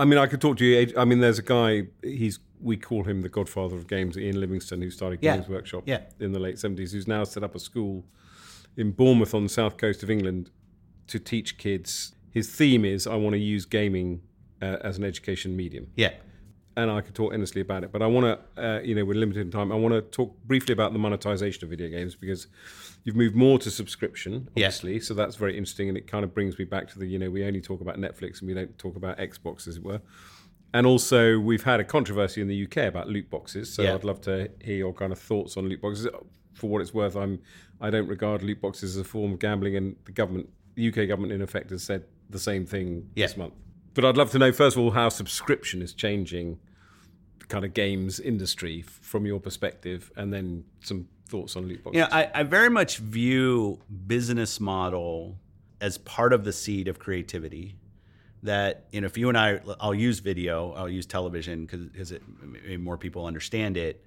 [0.01, 0.91] I mean, I could talk to you.
[0.97, 1.83] I mean, there's a guy.
[2.01, 5.35] He's we call him the godfather of games, Ian Livingstone, who started Yeah.
[5.35, 6.01] Games Workshop Yeah.
[6.19, 6.91] in the late seventies.
[6.91, 8.03] Who's now set up a school
[8.77, 10.49] in Bournemouth on the south coast of England
[11.07, 12.15] to teach kids.
[12.31, 14.21] His theme is I want to use gaming
[14.61, 16.13] uh, as an education medium, Yeah.
[16.77, 17.91] And I could talk endlessly about it.
[17.91, 19.71] But I want to, uh, you know, we're limited in time.
[19.71, 22.47] I want to talk briefly about the monetization of video games because
[23.03, 24.67] you've moved more to subscription, Yeah.
[24.67, 24.99] obviously.
[25.01, 27.29] So that's very interesting, and it kind of brings me back to the, you know,
[27.29, 30.01] we only talk about Netflix and we don't talk about Xbox, as it were.
[30.73, 33.73] And also, we've had a controversy in the UK about loot boxes.
[33.73, 33.95] So Yeah.
[33.95, 36.07] I'd love to hear your kind of thoughts on loot boxes.
[36.53, 37.39] For what it's worth, I'm
[37.81, 41.07] I don't regard loot boxes as a form of gambling, and the government, the UK
[41.07, 43.53] government, in effect, has said the same thing this month.
[43.93, 46.59] But I'd love to know first of all how subscription is changing
[47.39, 51.97] the kind of games industry from your perspective, and then some thoughts on loot boxes.
[51.97, 55.37] Yeah, I, I very much view business model
[55.79, 57.77] as part of the seed of creativity.
[58.43, 62.13] That you know, if you and I, I'll use video, I'll use television because
[62.79, 64.03] more people understand it.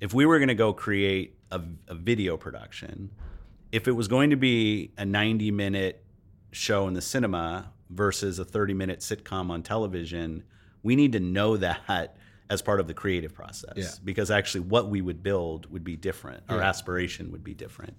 [0.00, 3.10] If we were going to go create a, a video production,
[3.72, 6.04] if it was going to be a 90 minute
[6.52, 10.44] show in the cinema versus a 30 minute sitcom on television,
[10.82, 12.16] we need to know that
[12.50, 13.88] as part of the creative process Yeah.
[14.04, 16.42] because actually what we would build would be different.
[16.48, 16.68] Our Yeah.
[16.68, 17.96] aspiration would be different.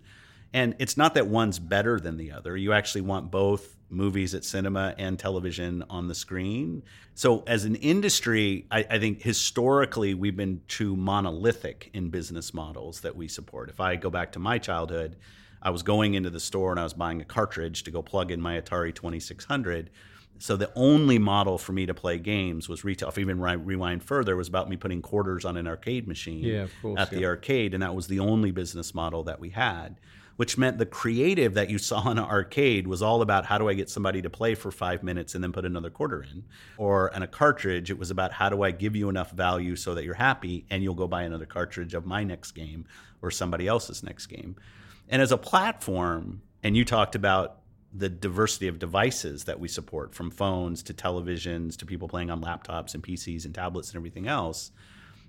[0.55, 2.55] And it's not that one's better than the other.
[2.55, 6.83] You actually want both movies at cinema and television on the screen.
[7.15, 13.01] So, as an industry, I, I think historically we've been too monolithic in business models
[13.01, 13.69] that we support.
[13.69, 15.15] If I go back to my childhood,
[15.63, 18.31] I was going into the store and I was buying a cartridge to go plug
[18.31, 19.89] in my Atari 2600.
[20.39, 23.07] So the only model for me to play games was retail.
[23.07, 26.67] If even rewind further, it was about me putting quarters on an arcade machine Yeah,
[26.81, 27.27] course, at the yeah.
[27.27, 30.01] arcade, and that was the only business model that we had.
[30.35, 33.69] Which meant the creative that you saw in an arcade was all about how do
[33.69, 36.43] I get somebody to play for five minutes and then put another quarter in.
[36.75, 39.93] Or in a cartridge, it was about how do I give you enough value so
[39.93, 42.85] that you're happy and you'll go buy another cartridge of my next game
[43.21, 44.55] or somebody else's next game.
[45.09, 47.59] And as a platform, and you talked about
[47.93, 52.41] the diversity of devices that we support from phones to televisions to people playing on
[52.41, 54.71] laptops and PCs and tablets and everything else,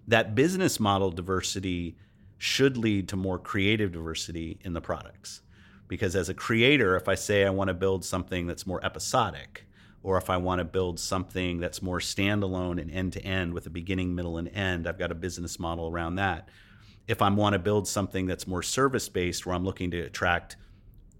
[0.09, 1.97] that business model diversity
[2.39, 5.43] should lead to more creative diversity in the products.
[5.89, 9.67] Because as a creator, if I say I want to build something that's more episodic,
[10.03, 13.67] or if I want to build something that's more standalone and end to end with
[13.67, 16.49] a beginning, middle, and end, I've got a business model around that.
[17.07, 20.57] If I want to build something that's more service based, where I'm looking to attract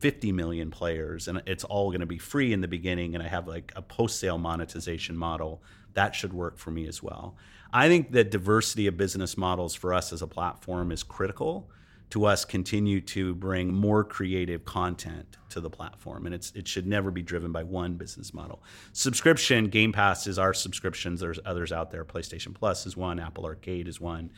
[0.05, 3.29] 50 million players and it's all going to be free in the beginning and I
[3.29, 5.62] have like a post sale monetization model
[5.94, 7.37] that should work for me as well.
[7.73, 11.70] I think that diversity of business models for us as a platform is critical
[12.11, 16.87] to us continue to bring more creative content to the platform and it's it should
[16.87, 18.62] never be driven by one business model.
[18.92, 23.47] Subscription Game Pass is our subscriptions there's others out there PlayStation Plus is one, Apple
[23.47, 24.31] Arcade is one.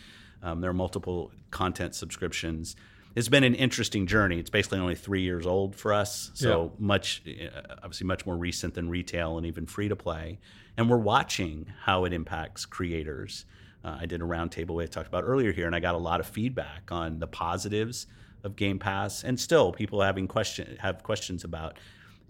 [0.42, 2.76] Um, there are multiple content subscriptions
[3.16, 4.38] it's been an interesting journey.
[4.38, 8.74] It's basically only three years old for us, so much, uh, obviously, much more recent
[8.74, 10.38] than retail and even free to play.
[10.76, 13.46] And we're watching how it impacts creators.
[13.82, 15.98] Uh, I did a roundtable we had talked about earlier here, and I got a
[15.98, 18.06] lot of feedback on the positives
[18.44, 21.78] of Game Pass, and still people having question have questions about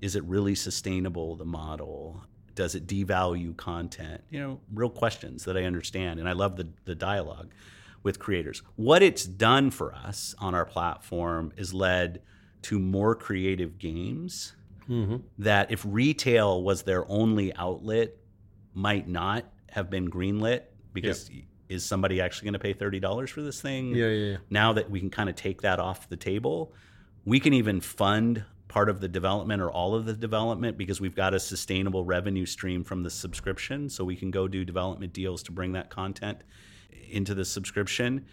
[0.00, 2.22] is it really sustainable the model
[2.54, 6.68] does it devalue content you know real questions that i understand and i love the,
[6.84, 7.48] the dialogue
[8.02, 12.20] with creators what it's done for us on our platform is led
[12.62, 14.54] to more creative games
[14.88, 15.16] mm-hmm.
[15.38, 18.14] that if retail was their only outlet
[18.74, 21.30] might not have been greenlit because
[21.68, 24.36] is somebody actually going to pay $30 for this thing Yeah, yeah, yeah.
[24.50, 26.72] now that we can kind of take that off the table,
[27.24, 31.14] we can even fund part of the development or all of the development because we've
[31.14, 33.88] got a sustainable revenue stream from the subscription.
[33.88, 36.42] So we can go do development deals to bring that content
[37.10, 38.26] into the subscription.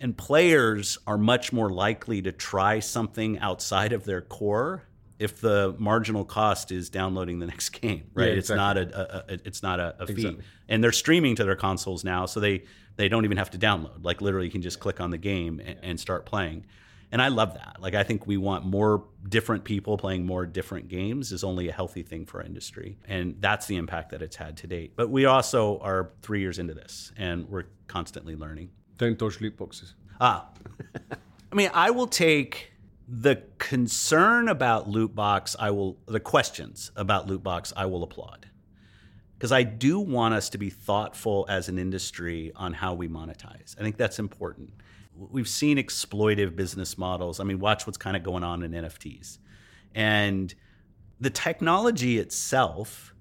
[0.00, 4.82] And players are much more likely to try something outside of their core
[5.20, 8.30] if the marginal cost is downloading the next game, right?
[8.32, 8.82] Yeah, It's not a,
[9.30, 10.44] a, a it's not a, a fee, Exactly.
[10.68, 12.64] and they're streaming to their consoles now, so they
[12.96, 14.02] they don't even have to download.
[14.04, 16.66] Like literally, you can just click on the game and, and start playing.
[17.12, 17.76] And I love that.
[17.78, 21.72] Like I think we want more different people playing more different games is only a
[21.72, 24.94] healthy thing for our industry, and that's the impact that it's had to date.
[24.96, 28.70] But we also are three years into this, and we're constantly learning.
[28.96, 29.94] Dodge loot boxes.
[30.20, 30.48] Ah,
[31.52, 32.72] I mean, I will take
[33.08, 38.46] The concern about loot box, I will the questions about loot box, I will applaud.
[39.36, 43.76] Because I do want us to be thoughtful as an industry on how we monetize.
[43.78, 44.72] I think that's important.
[45.14, 47.40] We've seen exploitive business models.
[47.40, 49.38] I mean, watch what's kind of going on in NFTs.
[49.94, 50.54] And
[51.20, 53.14] the technology itself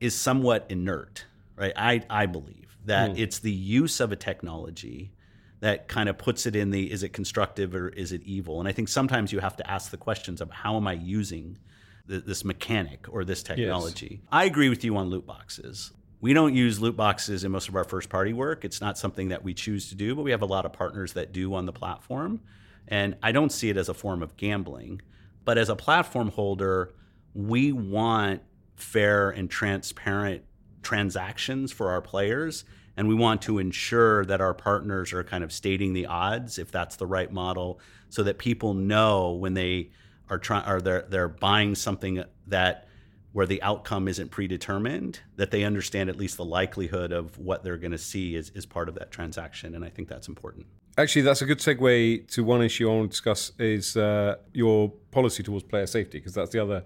[0.00, 1.72] is somewhat inert, right?
[1.76, 3.18] I, I believe that mm.
[3.18, 5.12] it's the use of a technology
[5.60, 8.60] that kind of puts it in the is it constructive or is it evil?
[8.60, 11.58] And I think sometimes you have to ask the questions of how am I using
[12.06, 14.20] this mechanic or this technology?
[14.22, 14.28] Yes.
[14.32, 15.92] I agree with you on loot boxes.
[16.20, 18.64] We don't use loot boxes in most of our first party work.
[18.64, 21.14] It's not something that we choose to do, but we have a lot of partners
[21.14, 22.40] that do on the platform.
[22.88, 25.00] And I don't see it as a form of gambling.
[25.44, 26.92] But as a platform holder,
[27.34, 28.42] we want
[28.76, 30.42] fair and transparent
[30.82, 32.64] transactions for our players
[32.96, 36.70] and we want to ensure that our partners are kind of stating the odds if
[36.70, 39.90] that's the right model so that people know when they
[40.28, 42.88] are trying or they're they're buying something that
[43.32, 47.76] where the outcome isn't predetermined that they understand at least the likelihood of what they're
[47.76, 50.66] going to see is, is part of that transaction and i think that's important.
[50.98, 54.90] Actually that's a good segue to one issue i want to discuss is uh, your
[55.10, 56.84] policy towards player safety because that's the other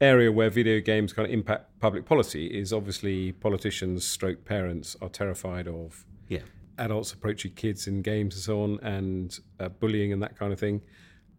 [0.00, 5.08] area where video games kind of impact public policy is obviously politicians stroke parents are
[5.08, 6.40] terrified of yeah.
[6.78, 10.58] adults approaching kids in games and so on and uh, bullying and that kind of
[10.58, 10.80] thing.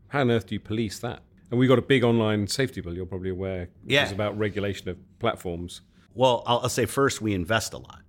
[0.09, 2.95] How on earth do you police that and we got a big online safety bill
[2.95, 4.05] you're probably aware which yeah.
[4.05, 5.81] is about regulation of platforms
[6.13, 8.01] well I'll, I'll say first we invest a lot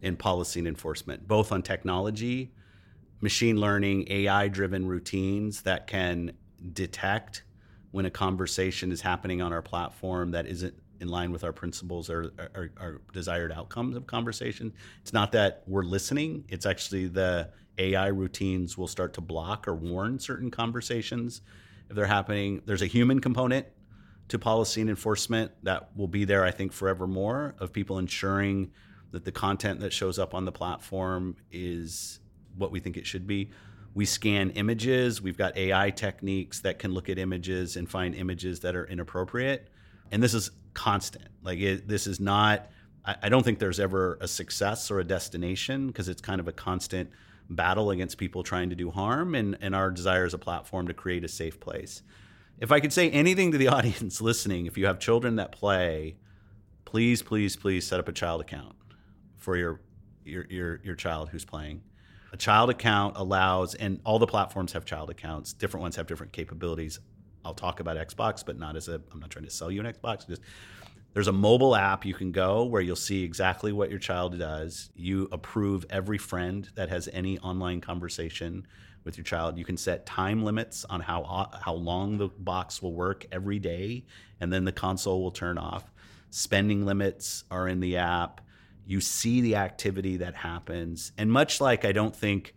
[0.00, 2.52] in policy and enforcement both on technology
[3.20, 6.32] machine learning ai driven routines that can
[6.72, 7.44] detect
[7.90, 12.08] when a conversation is happening on our platform that isn't in line with our principles
[12.08, 12.32] or
[12.78, 14.72] our, desired outcomes of conversation.
[15.02, 19.74] It's not that we're listening, it's actually the AI routines will start to block or
[19.74, 21.42] warn certain conversations
[21.92, 22.62] if they're happening.
[22.66, 23.66] There's a human component
[24.28, 28.72] to policy and enforcement that will be there, I think, forevermore of people ensuring
[29.12, 32.20] that the content that shows up on the platform is
[32.56, 33.50] what we think it should be
[33.94, 35.20] we scan images.
[35.20, 39.68] We've got AI techniques that can look at images and find images that are inappropriate.
[40.10, 41.28] And this is constant.
[41.42, 42.70] Like it, this is not.
[43.04, 46.48] I, I don't think there's ever a success or a destination because it's kind of
[46.48, 47.10] a constant
[47.54, 49.34] battle against people trying to do harm.
[49.34, 52.02] And and our desire as a platform to create a safe place.
[52.58, 56.16] If I could say anything to the audience listening, if you have children that play,
[56.84, 58.76] please, please, please set up a child account
[59.38, 59.80] for your
[60.24, 61.82] your your, your child who's playing
[62.32, 65.52] a child account allows, and all the platforms have child accounts.
[65.52, 66.98] Different ones have different capabilities.
[67.44, 69.02] I'll talk about Xbox, but not as a.
[69.12, 70.26] I'm not trying to sell you an Xbox.
[70.26, 70.40] Just
[71.14, 74.90] there's a mobile app you can go where you'll see exactly what your child does.
[74.94, 78.66] You approve every friend that has any online conversation
[79.04, 79.58] with your child.
[79.58, 84.04] You can set time limits on how how long the box will work every day,
[84.40, 85.90] and then the console will turn off.
[86.30, 88.40] Spending limits are in the app
[88.86, 91.12] you see the activity that happens.
[91.16, 92.54] And much like I don't think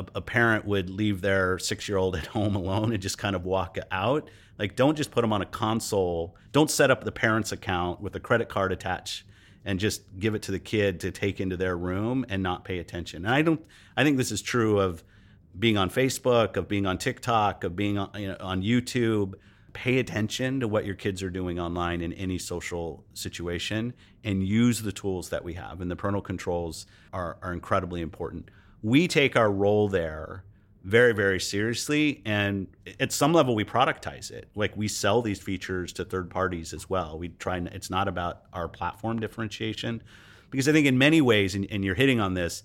[0.00, 3.36] a, a parent would leave their six year old at home alone and just kind
[3.36, 6.34] of walk out, like don't just put them on a console.
[6.52, 9.24] Don't set up the parent's account with a credit card attached
[9.64, 12.78] and just give it to the kid to take into their room and not pay
[12.78, 13.24] attention.
[13.24, 13.64] And I don't
[13.96, 15.04] I think this is true of
[15.58, 19.34] being on Facebook, of being on TikTok, of being on, you know, on YouTube
[19.72, 24.82] pay attention to what your kids are doing online in any social situation and use
[24.82, 25.80] the tools that we have.
[25.80, 28.50] And the parental controls are, are incredibly important.
[28.82, 30.44] We take our role there
[30.84, 32.22] very, very seriously.
[32.24, 32.66] And
[32.98, 34.48] at some level, we productize it.
[34.54, 37.18] Like we sell these features to third parties as well.
[37.18, 40.02] We try and it's not about our platform differentiation.
[40.50, 42.62] Because I think in many ways, and, and you're hitting on this,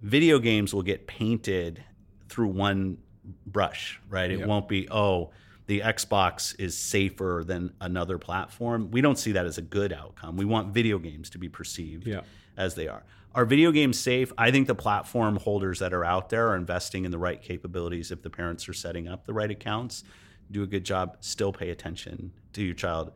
[0.00, 1.82] video games will get painted
[2.28, 2.98] through one
[3.46, 4.30] brush, right?
[4.30, 4.48] It yep.
[4.48, 5.30] won't be, oh,
[5.66, 8.90] the Xbox is safer than another platform.
[8.90, 10.36] We don't see that as a good outcome.
[10.36, 12.22] We want video games to be perceived yeah.
[12.56, 13.04] as they are.
[13.34, 14.32] Are video games safe?
[14.38, 18.10] I think the platform holders that are out there are investing in the right capabilities.
[18.10, 20.02] If the parents are setting up the right accounts,
[20.50, 23.12] do a good job, still pay attention to your child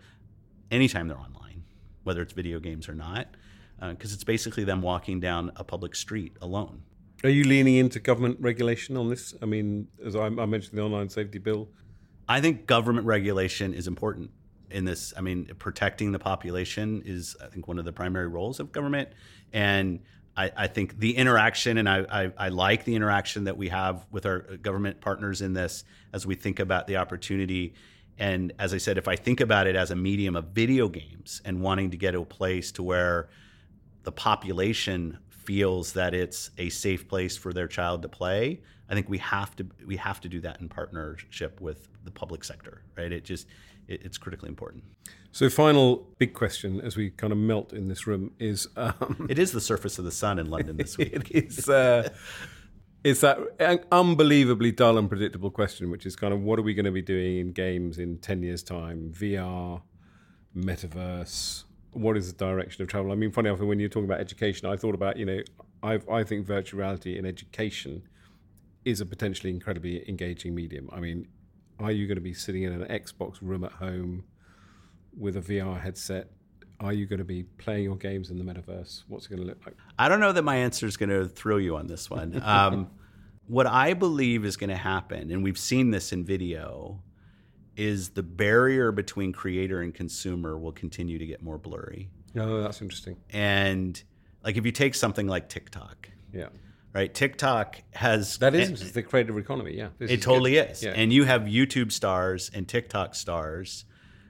[0.70, 1.64] anytime they're online,
[2.04, 3.28] whether it's video games or not,
[3.80, 6.82] because uh, it's basically them walking down a public street alone.
[7.24, 9.34] Are you leaning into government regulation on this?
[9.40, 11.68] I mean, as I, I mentioned, the online safety bill
[12.28, 14.30] I think government regulation is important
[14.72, 15.12] in this.
[15.16, 19.10] I mean, protecting the population is, I think, one of the primary roles of government.
[19.52, 20.00] And
[20.36, 24.06] I, I think the interaction, and I, I, I, like the interaction that we have
[24.10, 27.74] with our government partners in this as we think about the opportunity.
[28.18, 31.42] And as I said, if I think about it as a medium of video games
[31.44, 33.28] and wanting to get to a place to where
[34.04, 39.08] the population feels that it's a safe place for their child to play, I think
[39.08, 43.10] we have to we have to do that in partnership with the public sector, right?
[43.10, 43.46] It just
[44.02, 44.84] it's critically important.
[45.32, 49.38] So, final big question as we kind of melt in this room is: um, It
[49.38, 51.12] is the surface of the sun in London this week.
[51.30, 51.68] it is.
[51.68, 52.08] Uh,
[53.04, 53.38] it's that
[53.90, 57.02] unbelievably dull and predictable question, which is kind of what are we going to be
[57.02, 59.12] doing in games in ten years' time?
[59.16, 59.82] VR,
[60.56, 61.64] metaverse.
[61.92, 63.12] What is the direction of travel?
[63.12, 65.40] I mean, funny enough, when you're talking about education, I thought about you know,
[65.82, 68.02] I I think virtual reality in education
[68.84, 70.88] is a potentially incredibly engaging medium.
[70.92, 71.28] I mean,
[71.82, 74.24] are you going to be sitting in an Xbox room at home
[75.18, 76.30] with a VR headset?
[76.80, 79.04] Are you going to be playing your games in the metaverse?
[79.08, 79.76] What's it going to look like?
[79.98, 82.40] I don't know that my answer is going to throw you on this one.
[82.44, 82.90] Um,
[83.48, 87.02] what I believe is going to happen, and we've seen this in video,
[87.76, 92.08] is the barrier between creator and consumer will continue to get more blurry.
[92.36, 93.16] Oh, that's interesting.
[93.30, 94.00] And
[94.44, 96.48] like if you take something like TikTok, Yeah.
[96.92, 97.12] Right?
[97.12, 99.76] TikTok has That is it's the creative economy.
[99.76, 99.88] Yeah.
[99.98, 100.70] This It is totally good.
[100.70, 100.82] is.
[100.82, 100.92] Yeah.
[100.94, 103.84] And you have YouTube stars and TikTok stars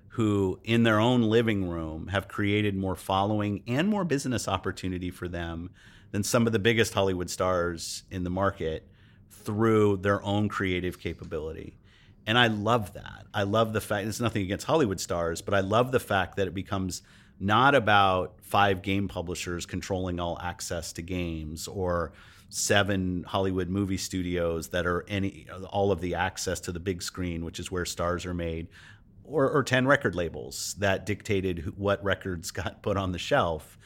[0.09, 5.27] who, in their own living room, have created more following and more business opportunity for
[5.27, 5.71] them
[6.11, 8.87] than some of the biggest Hollywood stars in the market
[9.31, 11.79] through their own creative capability.
[12.27, 13.27] And I love that.
[13.35, 16.47] I love the fact, it's nothing against Hollywood stars, but I love the fact that
[16.47, 17.03] it becomes
[17.41, 22.13] not about five game publishers controlling all access to games or
[22.55, 27.47] seven Hollywood movie studios that are any all of the access to the big screen,
[27.47, 28.69] which is where stars are made,
[29.25, 33.79] or, or 10 record labels that dictated who, what records got put on the shelf.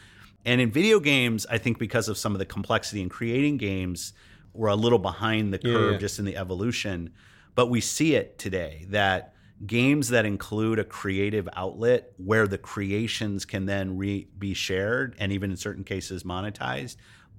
[0.45, 4.13] And in video games, I think because of some of the complexity in creating games,
[4.53, 5.99] we're a little behind the curve yeah.
[5.99, 7.13] just in the evolution.
[7.55, 13.45] But we see it today that games that include a creative outlet where the creations
[13.45, 16.97] can then re- be shared and even in certain cases monetized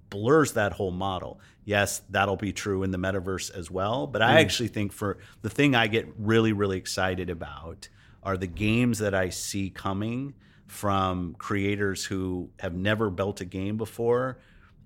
[0.09, 1.39] blurs that whole model.
[1.65, 4.37] Yes, that'll be true in the metaverse as well, but I hmm.
[4.37, 7.89] actually think for the thing I get really really excited about
[8.23, 10.33] are the games that I see coming
[10.67, 14.37] from creators who have never built a game before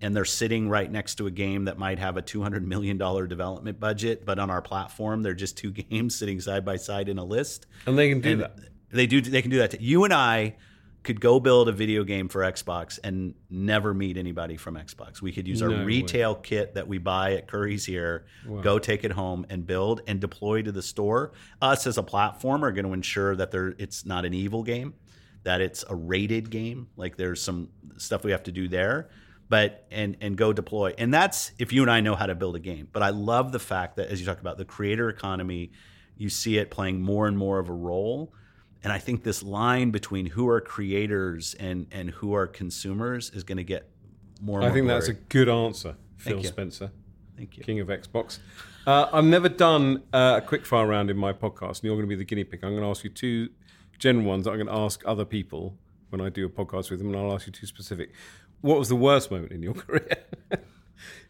[0.02, 3.80] and they're sitting right next to a game that might have a $200 million development
[3.80, 7.24] budget but on our platform they're just two games sitting side by side in a
[7.24, 8.60] list and they can do and that.
[8.92, 10.56] they do they can do that you and i
[11.04, 15.22] could go build a video game for xbox and never meet anybody from xbox.
[15.22, 15.84] We could use our No way.
[15.84, 18.26] retail kit that we buy at Currys here
[18.62, 21.32] go take it home and build and deploy to the store.
[21.62, 24.94] Us as a platform are going to ensure that there it's not an evil game
[25.44, 29.10] that it's a rated game like there's some stuff we have to do there
[29.50, 30.94] but and and go deploy.
[30.98, 32.88] And that's if you and i know how to build a game.
[32.94, 35.72] But i love the fact that as you talk about the creator economy
[36.16, 38.32] you see it playing more and more of a role
[38.84, 43.44] and i think this line between who are creators and and who are consumers is
[43.44, 43.90] going to get
[44.42, 46.48] more and I more think that's a good answer, Phil you.
[46.48, 46.92] Spencer,
[47.38, 48.40] thank you king of Xbox.
[48.88, 52.08] Uh, I've never done uh, a quick fire round in my podcast, and you're going
[52.08, 52.64] to be the guinea pig.
[52.64, 53.50] I'm going to ask you two
[54.00, 55.78] general ones that I'm going to ask other people
[56.10, 58.12] when I do a podcast with them, and I'll ask you two specific.
[58.62, 60.18] What was the worst moment in your career?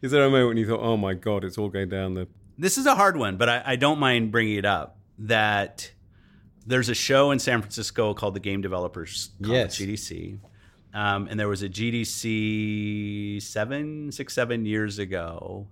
[0.01, 2.29] Is there a moment when you thought, "Oh my god, it's all going down the"?
[2.57, 4.97] this is a hard one, but I, I don't mind bringing it up.
[5.19, 5.91] That
[6.65, 9.89] there's a show in San Francisco called the Game Developers Conference, Yes.
[10.09, 10.39] GDC,
[10.93, 15.67] um, and there was a GDC seven, six, seven years ago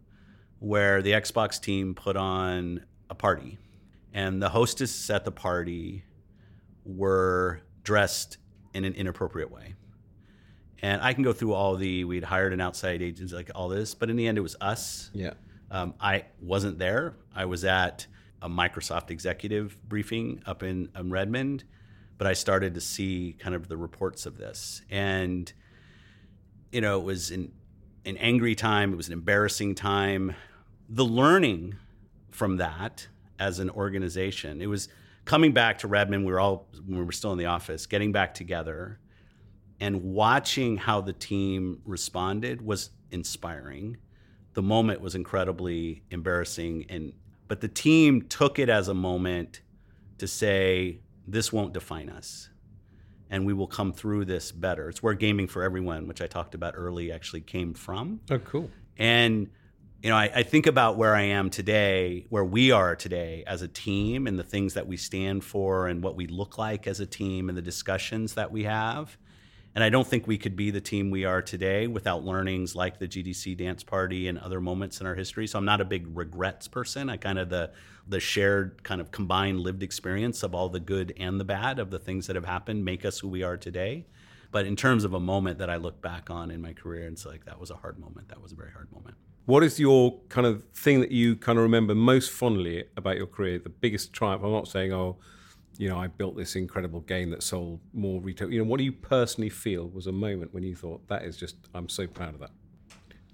[0.59, 3.57] where the Xbox team put on a party,
[4.13, 6.03] and the hostess at the party
[6.85, 8.37] were dressed
[8.73, 9.75] in an inappropriate way.
[10.81, 13.93] And I can go through all the we'd hired an outside agency, like all this,
[13.95, 15.09] but in the end, it was us.
[15.13, 15.33] Yeah.
[15.71, 17.15] Um, I wasn't there.
[17.35, 18.07] I was at
[18.41, 21.63] a Microsoft executive briefing up in, in Redmond,
[22.17, 24.81] but I started to see kind of the reports of this.
[24.89, 25.51] And,
[26.71, 27.51] you know, it was an,
[28.05, 30.35] an angry time, it was an embarrassing time.
[30.89, 31.75] The learning
[32.31, 33.07] from that
[33.39, 34.89] as an organization, it was
[35.25, 36.25] coming back to Redmond.
[36.25, 38.99] We were all, we were still in the office, getting back together
[39.79, 43.97] and watching how the team responded was inspiring
[44.53, 47.13] the moment was incredibly embarrassing and
[47.49, 49.59] but the team took it as a moment
[50.19, 52.49] to say this won't define us
[53.29, 54.89] and we will come through this better.
[54.89, 58.21] It's where gaming for everyone which i talked about early actually came from.
[58.31, 58.69] Oh, cool.
[58.97, 59.49] and
[60.01, 63.61] you know I, I think about where i am today where we are today as
[63.61, 67.01] a team and the things that we stand for and what we look like as
[67.01, 69.17] a team and the discussions that we have
[69.75, 72.99] and I don't think we could be the team we are today without learnings like
[72.99, 75.45] the GDC dance party and other moments in our history.
[75.47, 77.09] So I'm not a big regrets person.
[77.09, 77.71] I kind of the
[78.07, 81.91] the shared kind of combined lived experience of all the good and the bad of
[81.91, 84.07] the things that have happened make us who we are today.
[84.51, 87.25] But in terms of a moment that I look back on in my career, it's
[87.25, 88.29] like that was a hard moment.
[88.29, 89.15] That was a very hard moment.
[89.45, 93.27] What is your kind of thing that you kind of remember most fondly about your
[93.27, 93.59] career?
[93.59, 94.43] The biggest triumph?
[94.43, 95.17] I'm not saying, oh,
[95.79, 98.51] you know, I built this incredible game that sold more retail.
[98.51, 101.37] You know, what do you personally feel was a moment when you thought that is
[101.37, 102.51] just, I'm so proud of that?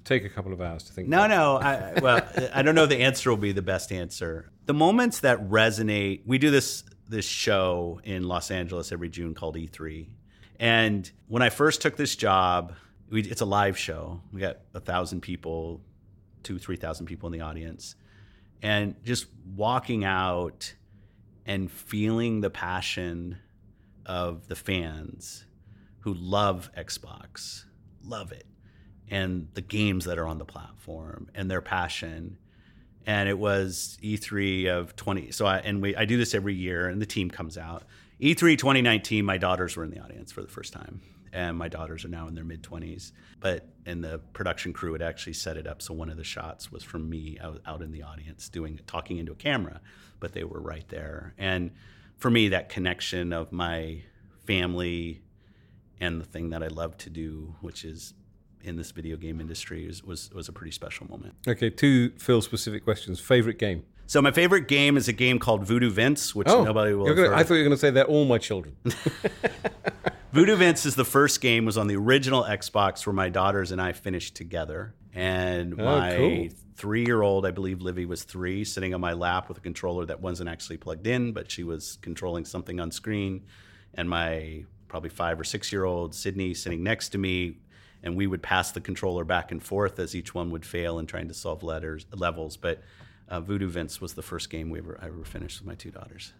[0.03, 1.09] Take a couple of hours to think.
[1.09, 1.57] No, no.
[1.57, 2.21] I, well,
[2.53, 2.85] I don't know.
[2.85, 4.51] The answer will be the best answer.
[4.67, 6.21] The moments that resonate.
[6.25, 10.07] We do this this show in Los Angeles every June called E3,
[10.59, 12.73] and when I first took this job,
[13.09, 14.21] we, it's a live show.
[14.31, 15.81] We got a thousand people
[16.45, 17.95] two, 3,000 people in the audience.
[18.61, 19.25] And just
[19.55, 20.73] walking out
[21.45, 23.37] and feeling the passion
[24.05, 25.45] of the fans
[25.99, 27.65] who love Xbox,
[28.03, 28.45] love it,
[29.09, 32.37] and the games that are on the platform and their passion.
[33.05, 35.31] And it was E3 of 20.
[35.31, 37.83] So I, and we, I do this every year and the team comes out.
[38.19, 41.01] E3 2019, my daughters were in the audience for the first time
[41.35, 43.11] and my daughters are now in their mid 20s.
[43.41, 46.71] But in the production crew had actually set it up so one of the shots
[46.71, 49.81] was from me out, out in the audience doing talking into a camera,
[50.19, 51.33] but they were right there.
[51.37, 51.71] And
[52.17, 54.01] for me, that connection of my
[54.45, 55.21] family
[55.99, 58.13] and the thing that I love to do, which is
[58.61, 61.35] in this video game industry, was was, was a pretty special moment.
[61.47, 63.19] Okay, two Phil specific questions.
[63.19, 63.83] Favorite game?
[64.07, 67.13] So my favorite game is a game called Voodoo Vince, which oh, nobody will.
[67.13, 68.75] Gonna, I thought you were going to say they're all my children.
[70.31, 73.81] Voodoo Vince is the first game was on the original Xbox where my daughters and
[73.81, 74.93] I finished together.
[75.15, 76.47] And oh, my cool.
[76.75, 80.05] three year old, I believe Livy was three, sitting on my lap with a controller
[80.05, 83.45] that wasn't actually plugged in, but she was controlling something on screen.
[83.93, 87.57] And my probably five or six year old Sydney sitting next to me.
[88.03, 91.07] And we would pass the controller back and forth as each one would fail in
[91.07, 92.55] trying to solve letters levels.
[92.55, 92.83] But
[93.29, 95.91] uh, Voodoo Vince was the first game we ever I ever finished with my two
[95.91, 96.33] daughters.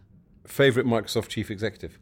[0.45, 1.97] Favorite Microsoft chief executive?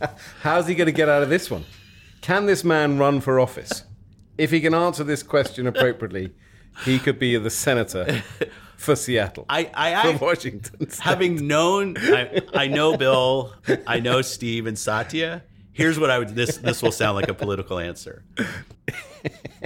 [0.40, 1.64] How's he going to get out of this one?
[2.24, 3.84] Can this man run for office?
[4.38, 6.32] If he can answer this question appropriately,
[6.82, 8.22] he could be the senator
[8.78, 9.44] for Seattle.
[9.46, 10.88] I, I, for Washington.
[10.88, 11.04] State.
[11.04, 13.52] Having known, I, I know Bill,
[13.86, 15.44] I know Steve and Satya.
[15.72, 16.30] Here's what I would.
[16.30, 18.24] This this will sound like a political answer.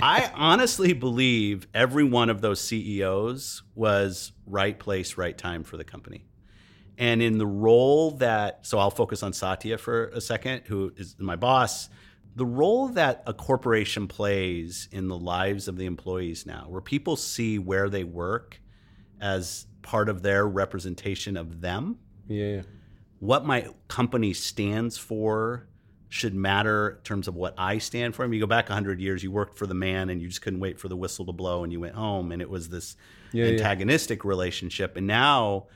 [0.03, 5.85] I honestly believe every one of those CEOs was right place, right time for the
[5.85, 6.27] company.
[6.99, 11.15] And in the role that, so I'll focus on Satya for a second, who is
[11.21, 11.89] my boss.
[12.39, 17.17] The role that a corporation plays in the lives of the employees now, where people
[17.17, 18.61] see where they work
[19.21, 21.99] as part of their representation of them.
[22.29, 22.63] Yeah.
[23.19, 25.69] What my company stands for
[26.09, 28.23] should matter in terms of what I stand for.
[28.23, 30.41] I mean, you go back 100 years, you worked for the man and you just
[30.41, 32.97] couldn't wait for the whistle to blow and you went home and it was this
[33.33, 34.29] yeah, antagonistic yeah.
[34.29, 34.97] relationship.
[34.97, 35.67] And now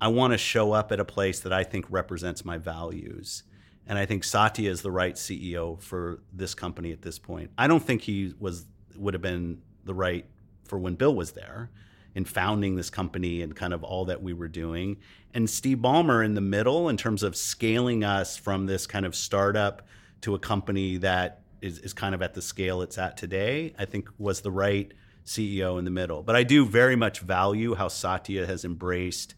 [0.00, 3.44] I want to show up at a place that I think represents my values.
[3.86, 7.50] And I think Satya is the right CEO for this company at this point.
[7.58, 8.66] I don't think he was
[8.96, 10.26] would have been the right
[10.64, 11.70] for when Bill was there
[12.14, 14.98] in founding this company and kind of all that we were doing.
[15.34, 19.16] And Steve Ballmer in the middle in terms of scaling us from this kind of
[19.16, 19.86] startup
[20.20, 23.86] to a company that is, is kind of at the scale it's at today, I
[23.86, 24.92] think was the right
[25.24, 26.22] CEO in the middle.
[26.22, 29.34] But I do very much value how Satya has embraced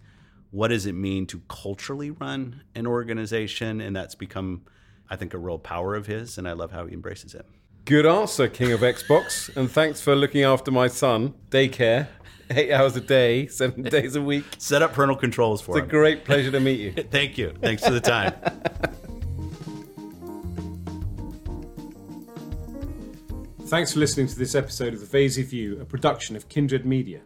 [0.54, 3.80] what does it mean to culturally run an organization?
[3.80, 4.62] And that's become,
[5.10, 6.38] I think, a real power of his.
[6.38, 7.44] And I love how he embraces it.
[7.84, 9.54] Good answer, King of Xbox.
[9.56, 11.34] and thanks for looking after my son.
[11.50, 12.06] Daycare,
[12.50, 14.44] eight hours a day, seven days a week.
[14.58, 15.84] Set up parental controls for it's him.
[15.86, 16.92] It's a great pleasure to meet you.
[17.10, 17.52] Thank you.
[17.60, 18.32] Thanks for the time.
[23.66, 27.22] Thanks for listening to this episode of The Vaizey View, a production of Kindred Media.